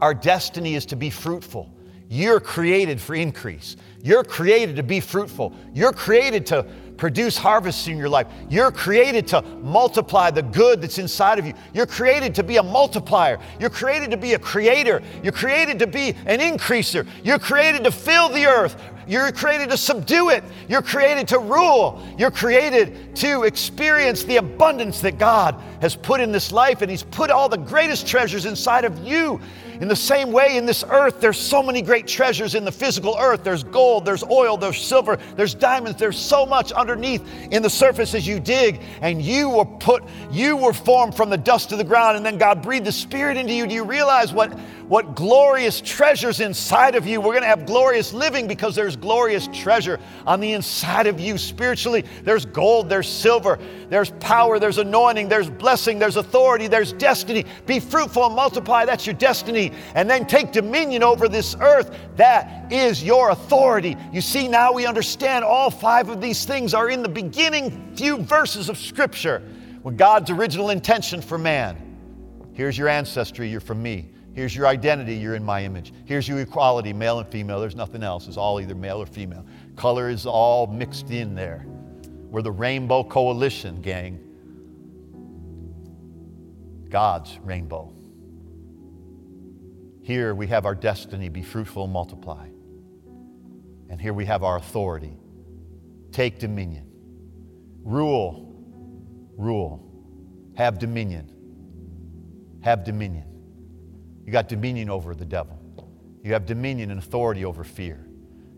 Our 0.00 0.14
destiny 0.14 0.74
is 0.74 0.86
to 0.86 0.96
be 0.96 1.10
fruitful. 1.10 1.74
You're 2.08 2.40
created 2.40 3.00
for 3.00 3.14
increase. 3.14 3.76
You're 4.02 4.24
created 4.24 4.76
to 4.76 4.82
be 4.82 5.00
fruitful. 5.00 5.52
You're 5.74 5.92
created 5.92 6.46
to 6.46 6.64
produce 6.96 7.36
harvests 7.36 7.86
in 7.86 7.96
your 7.96 8.08
life. 8.08 8.26
You're 8.48 8.72
created 8.72 9.26
to 9.28 9.42
multiply 9.62 10.30
the 10.30 10.42
good 10.42 10.80
that's 10.80 10.98
inside 10.98 11.38
of 11.38 11.46
you. 11.46 11.54
You're 11.72 11.86
created 11.86 12.34
to 12.36 12.42
be 12.42 12.56
a 12.56 12.62
multiplier. 12.62 13.38
You're 13.60 13.70
created 13.70 14.10
to 14.10 14.16
be 14.16 14.34
a 14.34 14.38
creator. 14.38 15.00
You're 15.22 15.32
created 15.32 15.78
to 15.78 15.86
be 15.86 16.14
an 16.26 16.40
increaser. 16.40 17.06
You're 17.22 17.38
created 17.38 17.84
to 17.84 17.90
fill 17.90 18.28
the 18.28 18.46
earth. 18.46 18.80
You're 19.06 19.32
created 19.32 19.70
to 19.70 19.76
subdue 19.76 20.30
it. 20.30 20.44
You're 20.68 20.82
created 20.82 21.28
to 21.28 21.38
rule. 21.38 22.02
You're 22.18 22.30
created 22.30 23.16
to 23.16 23.44
experience 23.44 24.24
the 24.24 24.36
abundance 24.36 25.00
that 25.00 25.18
God 25.18 25.54
has 25.80 25.96
put 25.96 26.20
in 26.20 26.30
this 26.30 26.52
life, 26.52 26.82
and 26.82 26.90
He's 26.90 27.04
put 27.04 27.30
all 27.30 27.48
the 27.48 27.56
greatest 27.56 28.06
treasures 28.06 28.44
inside 28.44 28.84
of 28.84 28.98
you. 28.98 29.40
In 29.80 29.86
the 29.86 29.96
same 29.96 30.32
way, 30.32 30.56
in 30.56 30.66
this 30.66 30.84
earth, 30.90 31.20
there's 31.20 31.38
so 31.38 31.62
many 31.62 31.82
great 31.82 32.06
treasures 32.06 32.54
in 32.54 32.64
the 32.64 32.72
physical 32.72 33.16
earth. 33.18 33.44
There's 33.44 33.62
gold, 33.62 34.04
there's 34.04 34.24
oil, 34.24 34.56
there's 34.56 34.80
silver, 34.80 35.18
there's 35.36 35.54
diamonds, 35.54 35.98
there's 35.98 36.18
so 36.18 36.44
much 36.44 36.72
underneath 36.72 37.22
in 37.52 37.62
the 37.62 37.70
surface 37.70 38.14
as 38.14 38.26
you 38.26 38.40
dig. 38.40 38.80
And 39.02 39.22
you 39.22 39.48
were 39.48 39.64
put, 39.64 40.02
you 40.32 40.56
were 40.56 40.72
formed 40.72 41.14
from 41.14 41.30
the 41.30 41.38
dust 41.38 41.70
of 41.70 41.78
the 41.78 41.84
ground, 41.84 42.16
and 42.16 42.26
then 42.26 42.38
God 42.38 42.60
breathed 42.60 42.86
the 42.86 42.92
Spirit 42.92 43.36
into 43.36 43.52
you. 43.52 43.66
Do 43.66 43.74
you 43.74 43.84
realize 43.84 44.32
what, 44.32 44.52
what 44.88 45.14
glorious 45.14 45.80
treasures 45.82 46.40
inside 46.40 46.94
of 46.94 47.06
you. 47.06 47.20
We're 47.20 47.32
going 47.32 47.42
to 47.42 47.48
have 47.48 47.66
glorious 47.66 48.12
living 48.14 48.48
because 48.48 48.74
there's 48.74 48.96
glorious 48.96 49.48
treasure 49.52 50.00
on 50.26 50.40
the 50.40 50.52
inside 50.52 51.06
of 51.06 51.20
you 51.20 51.36
spiritually. 51.36 52.04
There's 52.24 52.46
gold, 52.46 52.88
there's 52.88 53.08
silver, 53.08 53.58
there's 53.90 54.10
power, 54.12 54.58
there's 54.58 54.78
anointing, 54.78 55.28
there's 55.28 55.50
blessing, 55.50 55.98
there's 55.98 56.16
authority, 56.16 56.68
there's 56.68 56.94
destiny. 56.94 57.44
Be 57.66 57.80
fruitful 57.80 58.26
and 58.26 58.34
multiply. 58.34 58.86
That's 58.86 59.06
your 59.06 59.14
destiny. 59.14 59.72
And 59.94 60.08
then 60.08 60.26
take 60.26 60.52
dominion 60.52 61.02
over 61.02 61.28
this 61.28 61.54
earth. 61.60 61.94
That 62.16 62.72
is 62.72 63.04
your 63.04 63.30
authority. 63.30 63.96
You 64.12 64.22
see, 64.22 64.48
now 64.48 64.72
we 64.72 64.86
understand 64.86 65.44
all 65.44 65.70
five 65.70 66.08
of 66.08 66.20
these 66.20 66.46
things 66.46 66.72
are 66.72 66.88
in 66.88 67.02
the 67.02 67.08
beginning 67.08 67.94
few 67.94 68.18
verses 68.18 68.70
of 68.70 68.78
Scripture 68.78 69.42
with 69.82 69.98
God's 69.98 70.30
original 70.30 70.70
intention 70.70 71.20
for 71.20 71.36
man. 71.36 71.76
Here's 72.54 72.76
your 72.76 72.88
ancestry, 72.88 73.48
you're 73.48 73.60
from 73.60 73.82
me. 73.82 74.10
Here's 74.38 74.54
your 74.54 74.68
identity, 74.68 75.16
you're 75.16 75.34
in 75.34 75.42
my 75.42 75.64
image. 75.64 75.92
Here's 76.04 76.28
your 76.28 76.38
equality, 76.38 76.92
male 76.92 77.18
and 77.18 77.28
female. 77.28 77.58
There's 77.58 77.74
nothing 77.74 78.04
else. 78.04 78.28
It's 78.28 78.36
all 78.36 78.60
either 78.60 78.76
male 78.76 79.02
or 79.02 79.06
female. 79.06 79.44
Color 79.74 80.10
is 80.10 80.26
all 80.26 80.68
mixed 80.68 81.10
in 81.10 81.34
there. 81.34 81.66
We're 82.30 82.42
the 82.42 82.52
Rainbow 82.52 83.02
Coalition, 83.02 83.82
gang. 83.82 84.20
God's 86.88 87.36
rainbow. 87.42 87.92
Here 90.02 90.36
we 90.36 90.46
have 90.46 90.66
our 90.66 90.74
destiny 90.76 91.28
be 91.28 91.42
fruitful 91.42 91.82
and 91.82 91.92
multiply. 91.92 92.46
And 93.90 94.00
here 94.00 94.12
we 94.12 94.24
have 94.26 94.44
our 94.44 94.56
authority 94.56 95.16
take 96.12 96.38
dominion, 96.38 96.86
rule, 97.82 98.54
rule, 99.36 99.84
have 100.54 100.78
dominion 100.78 101.34
have 102.60 102.84
dominion. 102.84 103.27
You 104.28 104.32
got 104.32 104.46
dominion 104.46 104.90
over 104.90 105.14
the 105.14 105.24
devil. 105.24 105.58
You 106.22 106.34
have 106.34 106.44
dominion 106.44 106.90
and 106.90 107.00
authority 107.00 107.46
over 107.46 107.64
fear. 107.64 108.06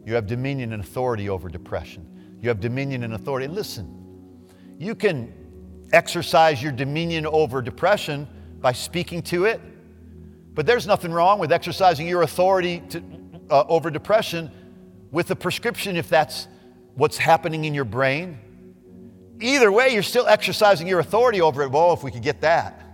You 0.04 0.14
have 0.16 0.26
dominion 0.26 0.72
and 0.72 0.82
authority 0.82 1.28
over 1.28 1.48
depression. 1.48 2.38
You 2.42 2.48
have 2.48 2.58
dominion 2.58 3.04
and 3.04 3.14
authority. 3.14 3.46
Listen, 3.46 4.48
you 4.80 4.96
can 4.96 5.32
exercise 5.92 6.60
your 6.60 6.72
dominion 6.72 7.24
over 7.24 7.62
depression 7.62 8.26
by 8.60 8.72
speaking 8.72 9.22
to 9.22 9.44
it, 9.44 9.60
but 10.54 10.66
there's 10.66 10.88
nothing 10.88 11.12
wrong 11.12 11.38
with 11.38 11.52
exercising 11.52 12.08
your 12.08 12.22
authority 12.22 12.82
to, 12.88 13.00
uh, 13.48 13.62
over 13.68 13.92
depression 13.92 14.50
with 15.12 15.30
a 15.30 15.36
prescription 15.36 15.94
if 15.96 16.08
that's 16.08 16.48
what's 16.96 17.16
happening 17.16 17.64
in 17.64 17.74
your 17.74 17.84
brain. 17.84 18.40
Either 19.38 19.70
way, 19.70 19.90
you're 19.90 20.02
still 20.02 20.26
exercising 20.26 20.88
your 20.88 20.98
authority 20.98 21.40
over 21.40 21.62
it. 21.62 21.70
Well, 21.70 21.92
if 21.92 22.02
we 22.02 22.10
could 22.10 22.24
get 22.24 22.40
that. 22.40 22.89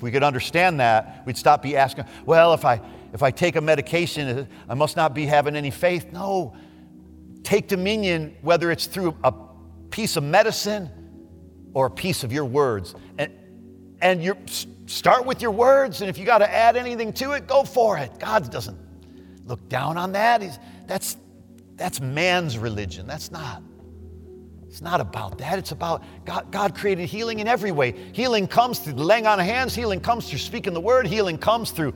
If 0.00 0.04
we 0.04 0.10
could 0.10 0.22
understand 0.22 0.80
that, 0.80 1.24
we'd 1.26 1.36
stop 1.36 1.60
be 1.60 1.76
asking, 1.76 2.06
well, 2.24 2.54
if 2.54 2.64
I 2.64 2.80
if 3.12 3.22
I 3.22 3.30
take 3.30 3.56
a 3.56 3.60
medication, 3.60 4.28
uh, 4.28 4.46
I 4.66 4.72
must 4.72 4.96
not 4.96 5.14
be 5.14 5.26
having 5.26 5.56
any 5.56 5.70
faith. 5.70 6.10
No. 6.10 6.54
Take 7.42 7.68
dominion, 7.68 8.34
whether 8.40 8.70
it's 8.70 8.86
through 8.86 9.14
a 9.22 9.34
piece 9.90 10.16
of 10.16 10.24
medicine 10.24 10.88
or 11.74 11.84
a 11.84 11.90
piece 11.90 12.24
of 12.24 12.32
your 12.32 12.46
words. 12.46 12.94
And, 13.18 13.30
and 14.00 14.24
you 14.24 14.36
start 14.86 15.26
with 15.26 15.42
your 15.42 15.50
words, 15.50 16.00
and 16.00 16.08
if 16.08 16.16
you 16.16 16.24
got 16.24 16.38
to 16.38 16.50
add 16.50 16.76
anything 16.76 17.12
to 17.14 17.32
it, 17.32 17.46
go 17.46 17.64
for 17.64 17.98
it. 17.98 18.18
God 18.18 18.50
doesn't 18.50 18.78
look 19.44 19.68
down 19.68 19.98
on 19.98 20.12
that. 20.12 20.40
He's, 20.40 20.58
that's, 20.86 21.18
that's 21.76 22.00
man's 22.00 22.56
religion. 22.56 23.06
That's 23.06 23.30
not. 23.30 23.62
It's 24.70 24.80
not 24.80 25.00
about 25.00 25.38
that. 25.38 25.58
It's 25.58 25.72
about 25.72 26.04
God, 26.24 26.52
God 26.52 26.76
created 26.76 27.08
healing 27.08 27.40
in 27.40 27.48
every 27.48 27.72
way. 27.72 27.90
Healing 28.12 28.46
comes 28.46 28.78
through 28.78 28.94
laying 28.94 29.26
on 29.26 29.40
of 29.40 29.44
hands, 29.44 29.74
healing 29.74 29.98
comes 29.98 30.30
through 30.30 30.38
speaking 30.38 30.74
the 30.74 30.80
word, 30.80 31.08
healing 31.08 31.38
comes 31.38 31.72
through 31.72 31.92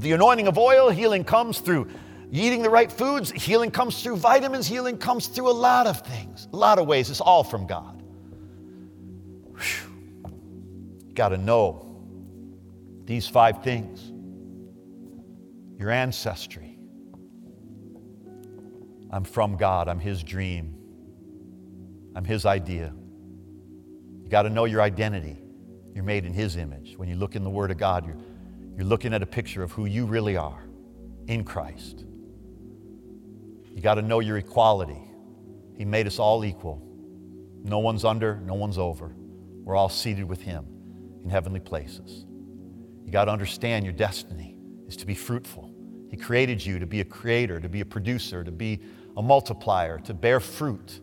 the 0.00 0.10
anointing 0.10 0.48
of 0.48 0.58
oil, 0.58 0.90
healing 0.90 1.22
comes 1.22 1.60
through 1.60 1.88
eating 2.32 2.62
the 2.62 2.70
right 2.70 2.90
foods, 2.90 3.30
healing 3.30 3.70
comes 3.70 4.02
through 4.02 4.16
vitamins, 4.16 4.66
healing 4.66 4.98
comes 4.98 5.28
through 5.28 5.48
a 5.48 5.52
lot 5.52 5.86
of 5.86 6.00
things, 6.00 6.48
a 6.52 6.56
lot 6.56 6.80
of 6.80 6.88
ways. 6.88 7.08
It's 7.08 7.20
all 7.20 7.44
from 7.44 7.68
God. 7.68 8.02
Got 11.14 11.28
to 11.28 11.38
know 11.38 12.02
these 13.04 13.28
five 13.28 13.62
things 13.62 14.12
your 15.78 15.90
ancestry. 15.90 16.76
I'm 19.12 19.22
from 19.22 19.56
God, 19.56 19.86
I'm 19.86 20.00
His 20.00 20.24
dream. 20.24 20.77
I'm 22.18 22.24
His 22.24 22.46
idea. 22.46 22.92
You 24.24 24.28
got 24.28 24.42
to 24.42 24.50
know 24.50 24.64
your 24.64 24.82
identity. 24.82 25.38
You're 25.94 26.02
made 26.02 26.24
in 26.24 26.32
His 26.32 26.56
image. 26.56 26.94
When 26.96 27.08
you 27.08 27.14
look 27.14 27.36
in 27.36 27.44
the 27.44 27.50
Word 27.50 27.70
of 27.70 27.78
God, 27.78 28.04
you're, 28.04 28.16
you're 28.76 28.86
looking 28.86 29.14
at 29.14 29.22
a 29.22 29.26
picture 29.26 29.62
of 29.62 29.70
who 29.70 29.86
you 29.86 30.04
really 30.04 30.36
are 30.36 30.64
in 31.28 31.44
Christ. 31.44 32.04
You 33.72 33.80
got 33.80 33.94
to 33.94 34.02
know 34.02 34.18
your 34.18 34.36
equality. 34.36 35.00
He 35.76 35.84
made 35.84 36.08
us 36.08 36.18
all 36.18 36.44
equal. 36.44 36.82
No 37.62 37.78
one's 37.78 38.04
under, 38.04 38.40
no 38.40 38.54
one's 38.54 38.78
over. 38.78 39.14
We're 39.62 39.76
all 39.76 39.88
seated 39.88 40.24
with 40.24 40.42
Him 40.42 40.66
in 41.22 41.30
heavenly 41.30 41.60
places. 41.60 42.26
You 43.04 43.12
got 43.12 43.26
to 43.26 43.30
understand 43.30 43.84
your 43.84 43.94
destiny 43.94 44.56
is 44.88 44.96
to 44.96 45.06
be 45.06 45.14
fruitful. 45.14 45.72
He 46.10 46.16
created 46.16 46.66
you 46.66 46.80
to 46.80 46.86
be 46.86 47.00
a 47.00 47.04
creator, 47.04 47.60
to 47.60 47.68
be 47.68 47.80
a 47.80 47.86
producer, 47.86 48.42
to 48.42 48.50
be 48.50 48.80
a 49.16 49.22
multiplier, 49.22 50.00
to 50.00 50.14
bear 50.14 50.40
fruit 50.40 51.00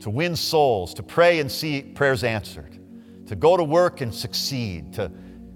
to 0.00 0.10
win 0.10 0.36
souls, 0.36 0.94
to 0.94 1.02
pray 1.02 1.40
and 1.40 1.50
see 1.50 1.82
prayers 1.82 2.24
answered, 2.24 2.78
to 3.26 3.36
go 3.36 3.56
to 3.56 3.64
work 3.64 4.00
and 4.00 4.14
succeed, 4.14 4.92
to 4.94 5.10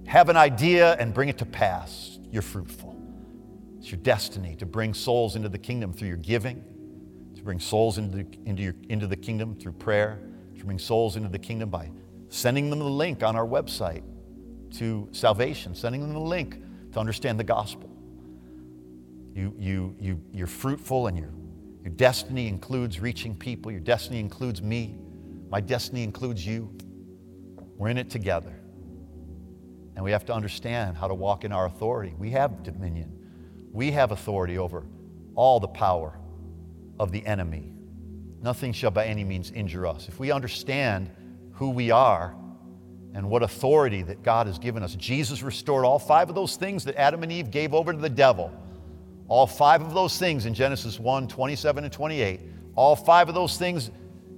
have 0.06 0.28
an 0.28 0.36
idea 0.36 0.94
and 0.94 1.14
bring 1.14 1.28
it 1.28 1.38
to 1.38 1.46
pass. 1.46 2.18
You're 2.30 2.42
fruitful. 2.42 2.96
It's 3.78 3.90
your 3.90 4.00
destiny 4.00 4.56
to 4.56 4.66
bring 4.66 4.92
souls 4.92 5.36
into 5.36 5.48
the 5.48 5.58
kingdom 5.58 5.92
through 5.92 6.08
your 6.08 6.16
giving, 6.16 6.62
to 7.34 7.42
bring 7.42 7.60
souls 7.60 7.98
into 7.98 8.18
the, 8.18 8.26
into, 8.44 8.62
your, 8.62 8.74
into 8.88 9.06
the 9.06 9.16
kingdom 9.16 9.54
through 9.54 9.72
prayer, 9.72 10.20
to 10.58 10.64
bring 10.64 10.78
souls 10.78 11.16
into 11.16 11.28
the 11.28 11.38
kingdom 11.38 11.70
by 11.70 11.90
sending 12.28 12.70
them 12.70 12.78
the 12.78 12.84
link 12.84 13.22
on 13.22 13.36
our 13.36 13.46
website 13.46 14.02
to 14.72 15.08
salvation, 15.12 15.74
sending 15.74 16.00
them 16.00 16.12
the 16.12 16.20
link 16.20 16.62
to 16.92 17.00
understand 17.00 17.38
the 17.38 17.44
gospel. 17.44 17.88
You, 19.34 19.54
you, 19.58 19.96
you, 19.98 20.20
you're 20.32 20.46
fruitful 20.46 21.06
and 21.06 21.16
you're 21.16 21.32
your 21.82 21.92
destiny 21.92 22.48
includes 22.48 23.00
reaching 23.00 23.34
people. 23.34 23.72
Your 23.72 23.80
destiny 23.80 24.20
includes 24.20 24.60
me. 24.60 24.98
My 25.48 25.60
destiny 25.60 26.02
includes 26.02 26.46
you. 26.46 26.76
We're 27.76 27.88
in 27.88 27.98
it 27.98 28.10
together. 28.10 28.54
And 29.96 30.04
we 30.04 30.10
have 30.12 30.24
to 30.26 30.34
understand 30.34 30.96
how 30.96 31.08
to 31.08 31.14
walk 31.14 31.44
in 31.44 31.52
our 31.52 31.66
authority. 31.66 32.14
We 32.18 32.30
have 32.30 32.62
dominion, 32.62 33.18
we 33.72 33.90
have 33.92 34.12
authority 34.12 34.58
over 34.58 34.86
all 35.34 35.60
the 35.60 35.68
power 35.68 36.18
of 36.98 37.12
the 37.12 37.24
enemy. 37.26 37.72
Nothing 38.42 38.72
shall 38.72 38.90
by 38.90 39.06
any 39.06 39.24
means 39.24 39.50
injure 39.50 39.86
us. 39.86 40.08
If 40.08 40.18
we 40.18 40.30
understand 40.30 41.10
who 41.52 41.70
we 41.70 41.90
are 41.90 42.34
and 43.14 43.28
what 43.28 43.42
authority 43.42 44.02
that 44.02 44.22
God 44.22 44.46
has 44.46 44.58
given 44.58 44.82
us, 44.82 44.94
Jesus 44.96 45.42
restored 45.42 45.84
all 45.84 45.98
five 45.98 46.28
of 46.28 46.34
those 46.34 46.56
things 46.56 46.84
that 46.84 46.96
Adam 46.96 47.22
and 47.22 47.30
Eve 47.32 47.50
gave 47.50 47.74
over 47.74 47.92
to 47.92 47.98
the 47.98 48.08
devil. 48.08 48.52
All 49.30 49.46
five 49.46 49.80
of 49.80 49.94
those 49.94 50.18
things 50.18 50.44
in 50.44 50.54
Genesis 50.54 50.98
1 50.98 51.28
27 51.28 51.84
and 51.84 51.92
28, 51.92 52.40
all 52.74 52.96
five 52.96 53.28
of 53.28 53.34
those 53.36 53.56
things 53.56 53.92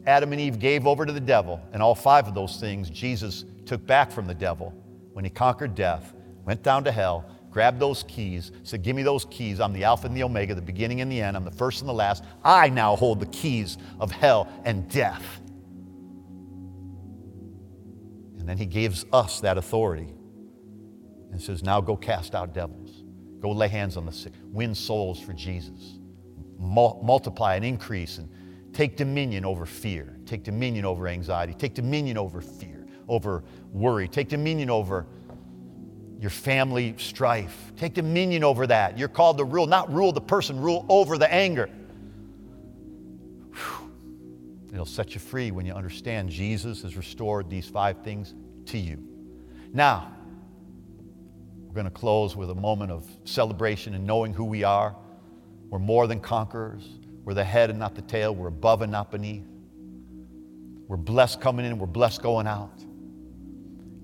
Adam 0.07 0.33
and 0.33 0.41
Eve 0.41 0.59
gave 0.59 0.87
over 0.87 1.07
to 1.07 1.13
the 1.13 1.21
devil, 1.21 1.63
and 1.73 1.83
all 1.83 1.95
five 1.95 2.29
of 2.29 2.35
those 2.35 2.61
things 2.61 2.91
Jesus 2.91 3.47
took 3.65 3.87
back 3.87 4.13
from 4.13 4.27
the 4.27 4.35
devil 4.35 4.75
when 5.15 5.25
he 5.25 5.31
conquered 5.31 5.75
death, 5.75 6.13
went 6.45 6.63
down 6.63 6.85
to 6.85 6.93
hell, 6.93 7.25
grabbed 7.51 7.81
those 7.81 8.03
keys, 8.03 8.53
said, 8.65 8.83
Give 8.83 8.95
me 8.95 9.03
those 9.03 9.25
keys. 9.25 9.61
I'm 9.61 9.73
the 9.73 9.85
Alpha 9.85 10.09
and 10.09 10.15
the 10.17 10.25
Omega, 10.25 10.55
the 10.55 10.61
beginning 10.61 11.01
and 11.01 11.11
the 11.11 11.23
end. 11.23 11.39
I'm 11.39 11.45
the 11.45 11.51
first 11.51 11.81
and 11.81 11.89
the 11.89 11.95
last. 11.95 12.23
I 12.45 12.69
now 12.69 12.95
hold 12.95 13.19
the 13.19 13.27
keys 13.27 13.79
of 13.99 14.11
hell 14.11 14.47
and 14.67 14.91
death. 14.91 15.41
And 18.39 18.47
then 18.47 18.59
he 18.59 18.67
gives 18.67 19.07
us 19.11 19.41
that 19.41 19.57
authority 19.57 20.13
and 21.31 21.41
says, 21.41 21.63
Now 21.63 21.81
go 21.81 21.97
cast 21.97 22.35
out 22.35 22.53
devils. 22.53 22.82
Go 23.43 23.51
lay 23.51 23.67
hands 23.67 23.97
on 23.97 24.07
the 24.07 24.13
sick. 24.13 24.33
Win 24.53 24.73
souls 24.75 25.21
for 25.21 25.33
Jesus. 25.33 25.99
Mul- 26.59 27.01
multiply 27.03 27.57
and 27.57 27.65
increase 27.65 28.19
and 28.19 28.31
take 28.73 28.97
dominion 28.97 29.45
over 29.45 29.67
fear. 29.67 30.17
Take 30.27 30.45
dominion 30.45 30.85
over 30.85 31.09
anxiety. 31.09 31.53
Take 31.53 31.75
dominion 31.75 32.17
over 32.17 32.41
fear, 32.41 32.87
over 33.09 33.43
worry. 33.73 34.07
Take 34.07 34.29
dominion 34.29 34.71
over 34.71 35.07
your 36.21 36.31
family 36.31 36.95
strife. 36.99 37.73
Take 37.77 37.95
dominion 37.95 38.45
over 38.45 38.65
that. 38.69 38.97
You're 38.97 39.09
called 39.09 39.39
to 39.39 39.45
rule, 39.45 39.67
not 39.67 39.93
rule 39.93 40.13
the 40.13 40.21
person, 40.21 40.61
rule 40.61 40.87
over 40.89 41.19
the 41.19 41.31
anger. 41.31 41.69
It'll 44.73 44.87
set 44.87 45.15
you 45.15 45.21
free 45.21 45.51
when 45.51 45.67
you 45.67 45.75
understand 45.75 46.31
Jesus 46.31 46.83
has 46.83 46.97
restored 46.97 47.51
these 47.51 47.69
five 47.69 47.99
things 48.05 48.35
to 48.67 48.79
you. 48.79 49.03
Now, 49.73 50.13
we're 51.73 51.77
going 51.77 51.91
to 51.91 51.99
close 51.99 52.37
with 52.37 52.51
a 52.51 52.55
moment 52.55 52.93
of 52.93 53.09
celebration 53.25 53.95
and 53.95 54.07
knowing 54.07 54.35
who 54.35 54.45
we 54.45 54.63
are. 54.63 54.95
We're 55.71 55.79
more 55.79 56.07
than 56.07 56.21
conquerors. 56.21 56.87
We're 57.25 57.33
the 57.33 57.45
head 57.45 57.71
and 57.71 57.79
not 57.79 57.95
the 57.95 58.03
tail. 58.03 58.35
We're 58.35 58.49
above 58.49 58.83
and 58.83 58.93
not 58.93 59.11
beneath. 59.11 59.47
We're 60.87 60.99
blessed 60.99 61.41
coming 61.41 61.65
in, 61.65 61.79
we're 61.79 61.87
blessed 61.87 62.21
going 62.21 62.47
out. 62.47 62.85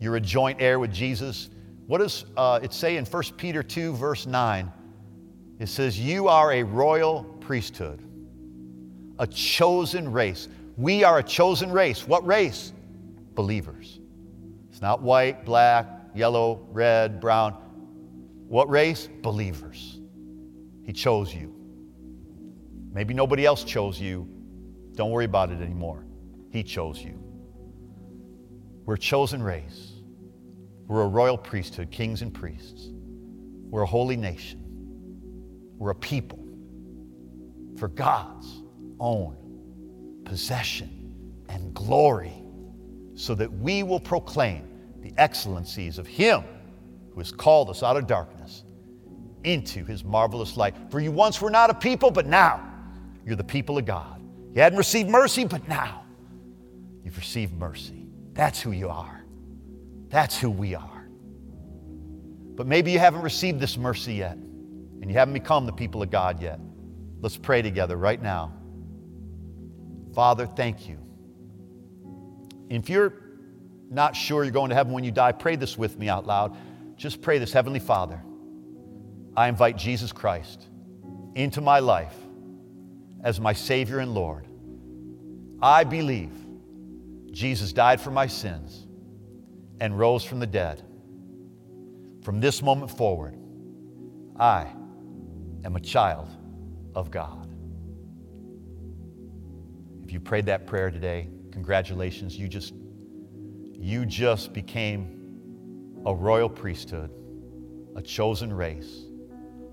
You're 0.01 0.17
a 0.17 0.21
joint 0.21 0.63
heir 0.63 0.79
with 0.79 0.95
Jesus. 0.95 1.51
What 1.87 1.99
does 1.99 2.25
uh, 2.39 2.61
it 2.63 2.73
say 2.73 2.97
in 2.97 3.05
1 3.05 3.23
Peter 3.37 3.63
2, 3.63 3.93
verse 3.97 4.27
9? 4.27 4.73
It 5.59 5.69
says, 5.69 6.01
You 6.01 6.29
are 6.29 6.53
a 6.53 6.63
royal 6.63 7.25
priesthood, 7.41 8.03
a 9.19 9.27
chosen 9.27 10.11
race. 10.11 10.49
We 10.79 11.05
are 11.05 11.19
a 11.19 11.23
chosen 11.23 11.71
race. 11.71 12.09
What 12.09 12.27
race? 12.27 12.73
Believers. 13.35 14.01
It's 14.71 14.81
not 14.81 15.03
white, 15.03 15.45
black, 15.45 15.98
yellow, 16.15 16.67
red, 16.71 17.21
brown. 17.21 17.53
What 18.49 18.69
race? 18.69 19.09
Believers. 19.23 20.01
He 20.85 20.93
chose 20.93 21.35
you. 21.35 21.55
Maybe 22.93 23.15
nobody 23.15 23.45
else 23.45 23.65
chose 23.65 24.01
you. 24.01 24.27
Don't 24.95 25.11
worry 25.11 25.27
about 25.27 25.51
it 25.51 25.61
anymore. 25.61 26.07
He 26.51 26.63
chose 26.63 27.01
you. 27.01 27.23
We're 28.85 28.95
a 28.95 28.99
chosen 28.99 29.43
race. 29.43 29.93
We're 30.87 31.03
a 31.03 31.09
royal 31.09 31.37
priesthood, 31.37 31.91
kings 31.91 32.23
and 32.23 32.33
priests. 32.33 32.89
We're 33.69 33.83
a 33.83 33.87
holy 33.87 34.17
nation. 34.17 34.65
We're 35.77 35.91
a 35.91 35.95
people 35.95 36.39
for 37.77 37.89
God's 37.89 38.63
own 38.99 39.37
possession 40.25 41.45
and 41.49 41.73
glory, 41.75 42.33
so 43.15 43.35
that 43.35 43.53
we 43.53 43.83
will 43.83 44.01
proclaim 44.01 44.69
the 45.01 45.13
excellencies 45.17 45.99
of 45.99 46.07
Him 46.07 46.43
who 47.13 47.21
has 47.21 47.33
called 47.33 47.71
us 47.71 47.83
out 47.83 47.97
of 47.97 48.07
darkness 48.07 48.65
into 49.45 49.85
His 49.85 50.05
marvelous 50.05 50.57
light. 50.57 50.75
For 50.91 51.01
you 51.01 51.13
once 51.13 51.41
were 51.41 51.51
not 51.51 51.71
a 51.71 51.75
people, 51.75 52.11
but 52.11 52.27
now 52.27 52.65
you're 53.25 53.37
the 53.37 53.45
people 53.45 53.79
of 53.79 53.85
God. 53.85 54.23
You 54.55 54.63
hadn't 54.63 54.79
received 54.79 55.09
mercy, 55.09 55.45
but 55.45 55.67
now 55.69 56.03
you've 57.05 57.17
received 57.17 57.53
mercy. 57.55 58.07
That's 58.33 58.61
who 58.61 58.73
you 58.73 58.89
are. 58.89 59.25
That's 60.09 60.39
who 60.39 60.51
we 60.51 60.75
are. 60.75 61.09
But 62.55 62.67
maybe 62.67 62.91
you 62.91 62.99
haven't 62.99 63.23
received 63.23 63.61
this 63.61 63.77
mercy 63.77 64.15
yet, 64.15 64.33
and 64.33 65.05
you 65.09 65.15
haven't 65.15 65.35
become 65.35 65.67
the 65.67 65.73
people 65.73 66.03
of 66.03 66.11
God 66.11 66.43
yet. 66.43 66.59
Let's 67.21 67.37
pray 67.37 67.63
together 67.63 67.97
right 67.97 68.21
now. 68.21 68.53
Father, 70.15 70.47
thank 70.47 70.89
you. 70.89 70.99
If 72.69 72.89
you're 72.89 73.13
not 73.91 74.15
sure 74.15 74.45
you're 74.45 74.53
going 74.53 74.69
to 74.71 74.75
heaven 74.75 74.93
when 74.93 75.05
you 75.05 75.11
die, 75.11 75.33
pray 75.33 75.57
this 75.57 75.79
with 75.79 75.99
me 75.99 76.09
out 76.09 76.27
loud. 76.27 76.57
Just 76.97 77.23
pray 77.23 77.39
this 77.39 77.53
Heavenly 77.53 77.81
Father, 77.81 78.23
I 79.37 79.49
invite 79.49 79.77
Jesus 79.77 80.13
Christ 80.13 80.67
into 81.35 81.61
my 81.61 81.79
life 81.79 82.17
as 83.23 83.41
my 83.41 83.53
Savior 83.53 84.01
and 84.01 84.15
Lord. 84.15 84.47
I 85.63 85.85
believe 85.85 86.33
Jesus 87.31 87.73
died 87.73 88.01
for 88.01 88.11
my 88.11 88.27
sins 88.27 88.87
and 89.81 89.99
rose 89.99 90.25
from 90.25 90.41
the 90.41 90.47
dead. 90.47 90.83
From 92.23 92.41
this 92.41 92.63
moment 92.63 92.91
forward, 92.91 93.37
I 94.39 94.67
am 95.65 95.77
a 95.77 95.81
child 95.81 96.29
of 96.95 97.11
God. 97.11 97.49
If 100.05 100.13
you 100.13 100.21
prayed 100.21 100.47
that 100.47 100.67
prayer 100.67 100.91
today, 100.91 101.29
congratulations. 101.53 102.37
You 102.37 102.49
just 102.49 102.75
you 103.79 104.05
just 104.05 104.53
became 104.53 106.03
a 106.05 106.15
royal 106.15 106.49
priesthood, 106.49 107.11
a 107.97 108.03
chosen 108.03 108.53
race, 108.53 109.05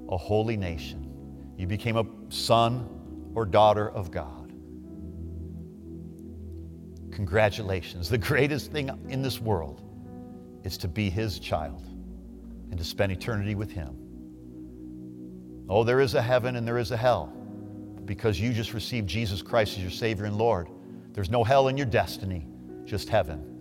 a 0.10 0.18
holy 0.18 0.56
nation. 0.58 1.12
You 1.58 1.68
became 1.68 1.98
a 1.98 2.06
son 2.30 2.88
or 3.34 3.46
daughter 3.46 3.90
of 3.90 4.12
God. 4.12 4.54
Congratulations. 7.12 8.10
The 8.10 8.18
greatest 8.18 8.72
thing 8.72 8.92
in 9.10 9.22
this 9.22 9.40
world 9.40 9.82
is 10.64 10.78
to 10.78 10.88
be 10.88 11.10
His 11.10 11.40
child 11.40 11.84
and 12.70 12.78
to 12.78 12.84
spend 12.84 13.12
eternity 13.12 13.56
with 13.56 13.72
Him. 13.72 13.96
Oh, 15.68 15.84
there 15.84 16.02
is 16.02 16.14
a 16.14 16.22
heaven 16.22 16.58
and 16.58 16.68
there 16.68 16.78
is 16.78 16.92
a 16.92 16.98
hell 16.98 17.34
because 18.06 18.40
you 18.40 18.54
just 18.54 18.74
received 18.74 19.08
Jesus 19.08 19.42
Christ 19.42 19.78
as 19.78 19.82
your 19.82 19.92
Savior 19.92 20.26
and 20.26 20.38
Lord. 20.38 20.70
There's 21.14 21.32
no 21.32 21.44
hell 21.44 21.70
in 21.70 21.78
your 21.78 21.88
destiny, 21.88 22.46
just 22.84 23.10
heaven. 23.10 23.55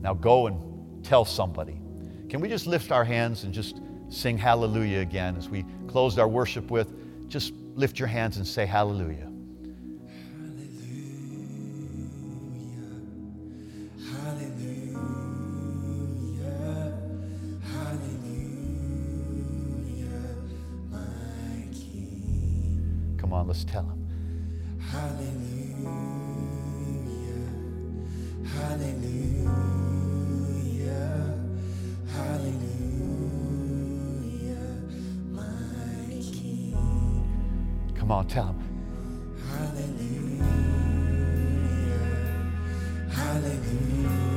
Now 0.00 0.14
go 0.14 0.46
and 0.46 1.04
tell 1.04 1.24
somebody. 1.24 1.80
Can 2.28 2.40
we 2.40 2.48
just 2.48 2.66
lift 2.66 2.92
our 2.92 3.04
hands 3.04 3.44
and 3.44 3.52
just 3.52 3.80
sing 4.08 4.38
hallelujah 4.38 5.00
again 5.00 5.36
as 5.36 5.48
we 5.48 5.64
closed 5.86 6.18
our 6.18 6.28
worship 6.28 6.70
with? 6.70 6.92
Just 7.28 7.52
lift 7.74 7.98
your 7.98 8.08
hands 8.08 8.36
and 8.36 8.46
say 8.46 8.66
hallelujah. 8.66 9.30
Hallelujah. 10.46 10.88
Hallelujah. 14.12 14.98
Hallelujah. 17.72 18.38
Mike. 20.90 21.76
Come 23.18 23.32
on, 23.32 23.46
let's 23.46 23.64
tell 23.64 23.82
him. 23.82 23.97
Come 38.08 38.16
on, 38.16 38.26
tell. 38.26 38.56
Hallelujah. 39.50 40.42
Hallelujah. 43.12 44.27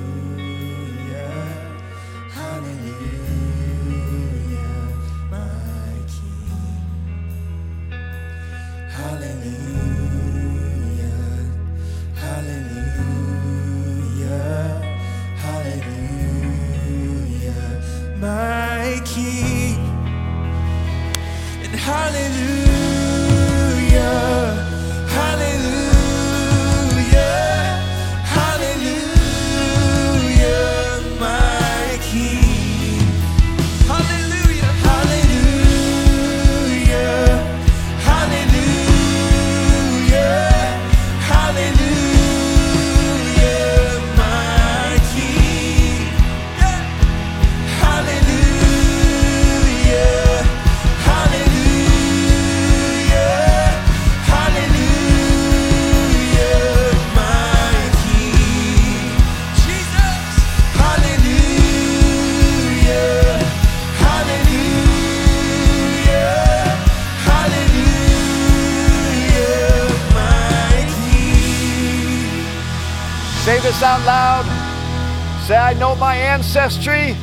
This 73.72 73.84
out 73.84 74.06
loud. 74.06 75.44
Say, 75.48 75.56
I 75.56 75.74
know 75.76 75.96
my 75.96 76.14
ancestry. 76.14 77.16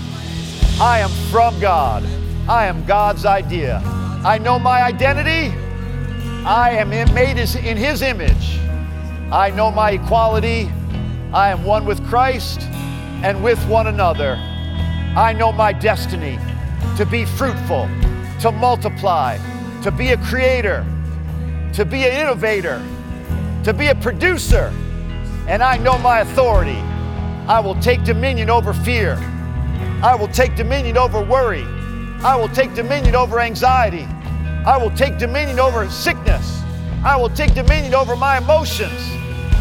I 0.81 1.01
am 1.01 1.11
from 1.31 1.61
God. 1.61 2.03
I 2.49 2.65
am 2.65 2.87
God's 2.87 3.27
idea. 3.27 3.83
I 4.25 4.39
know 4.39 4.59
my 4.59 4.83
identity. 4.83 5.55
I 6.47 6.71
am 6.71 6.89
made 6.89 7.37
in 7.37 7.77
His 7.77 8.01
image. 8.01 8.59
I 9.31 9.53
know 9.55 9.71
my 9.71 9.91
equality. 9.91 10.71
I 11.35 11.51
am 11.51 11.65
one 11.65 11.85
with 11.85 12.03
Christ 12.09 12.63
and 13.23 13.45
with 13.45 13.63
one 13.69 13.87
another. 13.87 14.37
I 15.17 15.35
know 15.35 15.53
my 15.53 15.75
destiny 15.75 16.39
to 16.97 17.05
be 17.05 17.27
fruitful, 17.27 17.91
to 18.41 18.53
multiply, 18.53 19.37
to 19.83 19.91
be 19.91 20.13
a 20.13 20.17
creator, 20.17 20.87
to 21.75 21.85
be 21.85 22.05
an 22.05 22.19
innovator, 22.19 22.83
to 23.65 23.75
be 23.75 23.89
a 23.89 23.95
producer. 23.97 24.73
And 25.49 25.63
I 25.63 25.79
know 25.79 25.97
my 25.99 26.21
authority. 26.21 26.79
I 27.49 27.59
will 27.59 27.75
take 27.81 28.05
dominion 28.05 28.51
over 28.51 28.75
fear. 28.75 29.15
I 30.03 30.15
will 30.15 30.29
take 30.29 30.55
dominion 30.57 30.99
over 30.99 31.23
worry. 31.23 31.65
I 32.23 32.37
will 32.37 32.51
take 32.51 32.75
dominion 32.75 33.15
over 33.15 33.41
anxiety. 33.41 34.07
I 34.67 34.77
will 34.77 34.91
take 34.91 35.19
dominion 35.19 35.59
over 35.59 35.89
sickness. 35.89 36.63
I 37.05 37.17
will 37.17 37.31
take 37.31 37.55
dominion 37.55 37.95
over 37.95 38.15
my 38.15 38.37
emotions. 38.37 39.01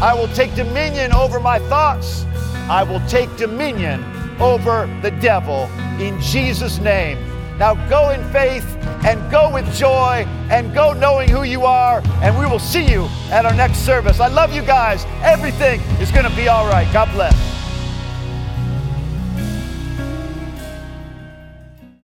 I 0.02 0.12
will 0.12 0.28
take 0.34 0.54
dominion 0.54 1.14
over 1.14 1.40
my 1.40 1.58
thoughts. 1.60 2.24
I 2.68 2.82
will 2.82 3.00
take 3.08 3.34
dominion 3.36 4.04
over 4.40 4.86
the 5.02 5.10
devil 5.10 5.64
in 5.98 6.20
Jesus' 6.20 6.78
name. 6.78 7.18
Now 7.58 7.74
go 7.88 8.10
in 8.10 8.22
faith 8.32 8.64
and 9.04 9.30
go 9.30 9.52
with 9.52 9.72
joy 9.74 10.24
and 10.50 10.72
go 10.72 10.92
knowing 10.92 11.28
who 11.28 11.42
you 11.42 11.64
are, 11.64 12.00
and 12.22 12.38
we 12.38 12.46
will 12.46 12.58
see 12.58 12.88
you 12.88 13.08
at 13.30 13.44
our 13.44 13.54
next 13.54 13.78
service. 13.78 14.20
I 14.20 14.28
love 14.28 14.52
you 14.52 14.62
guys. 14.62 15.04
Everything 15.22 15.80
is 16.00 16.10
going 16.10 16.28
to 16.28 16.36
be 16.36 16.48
all 16.48 16.68
right. 16.68 16.90
God 16.92 17.10
bless. 17.12 17.57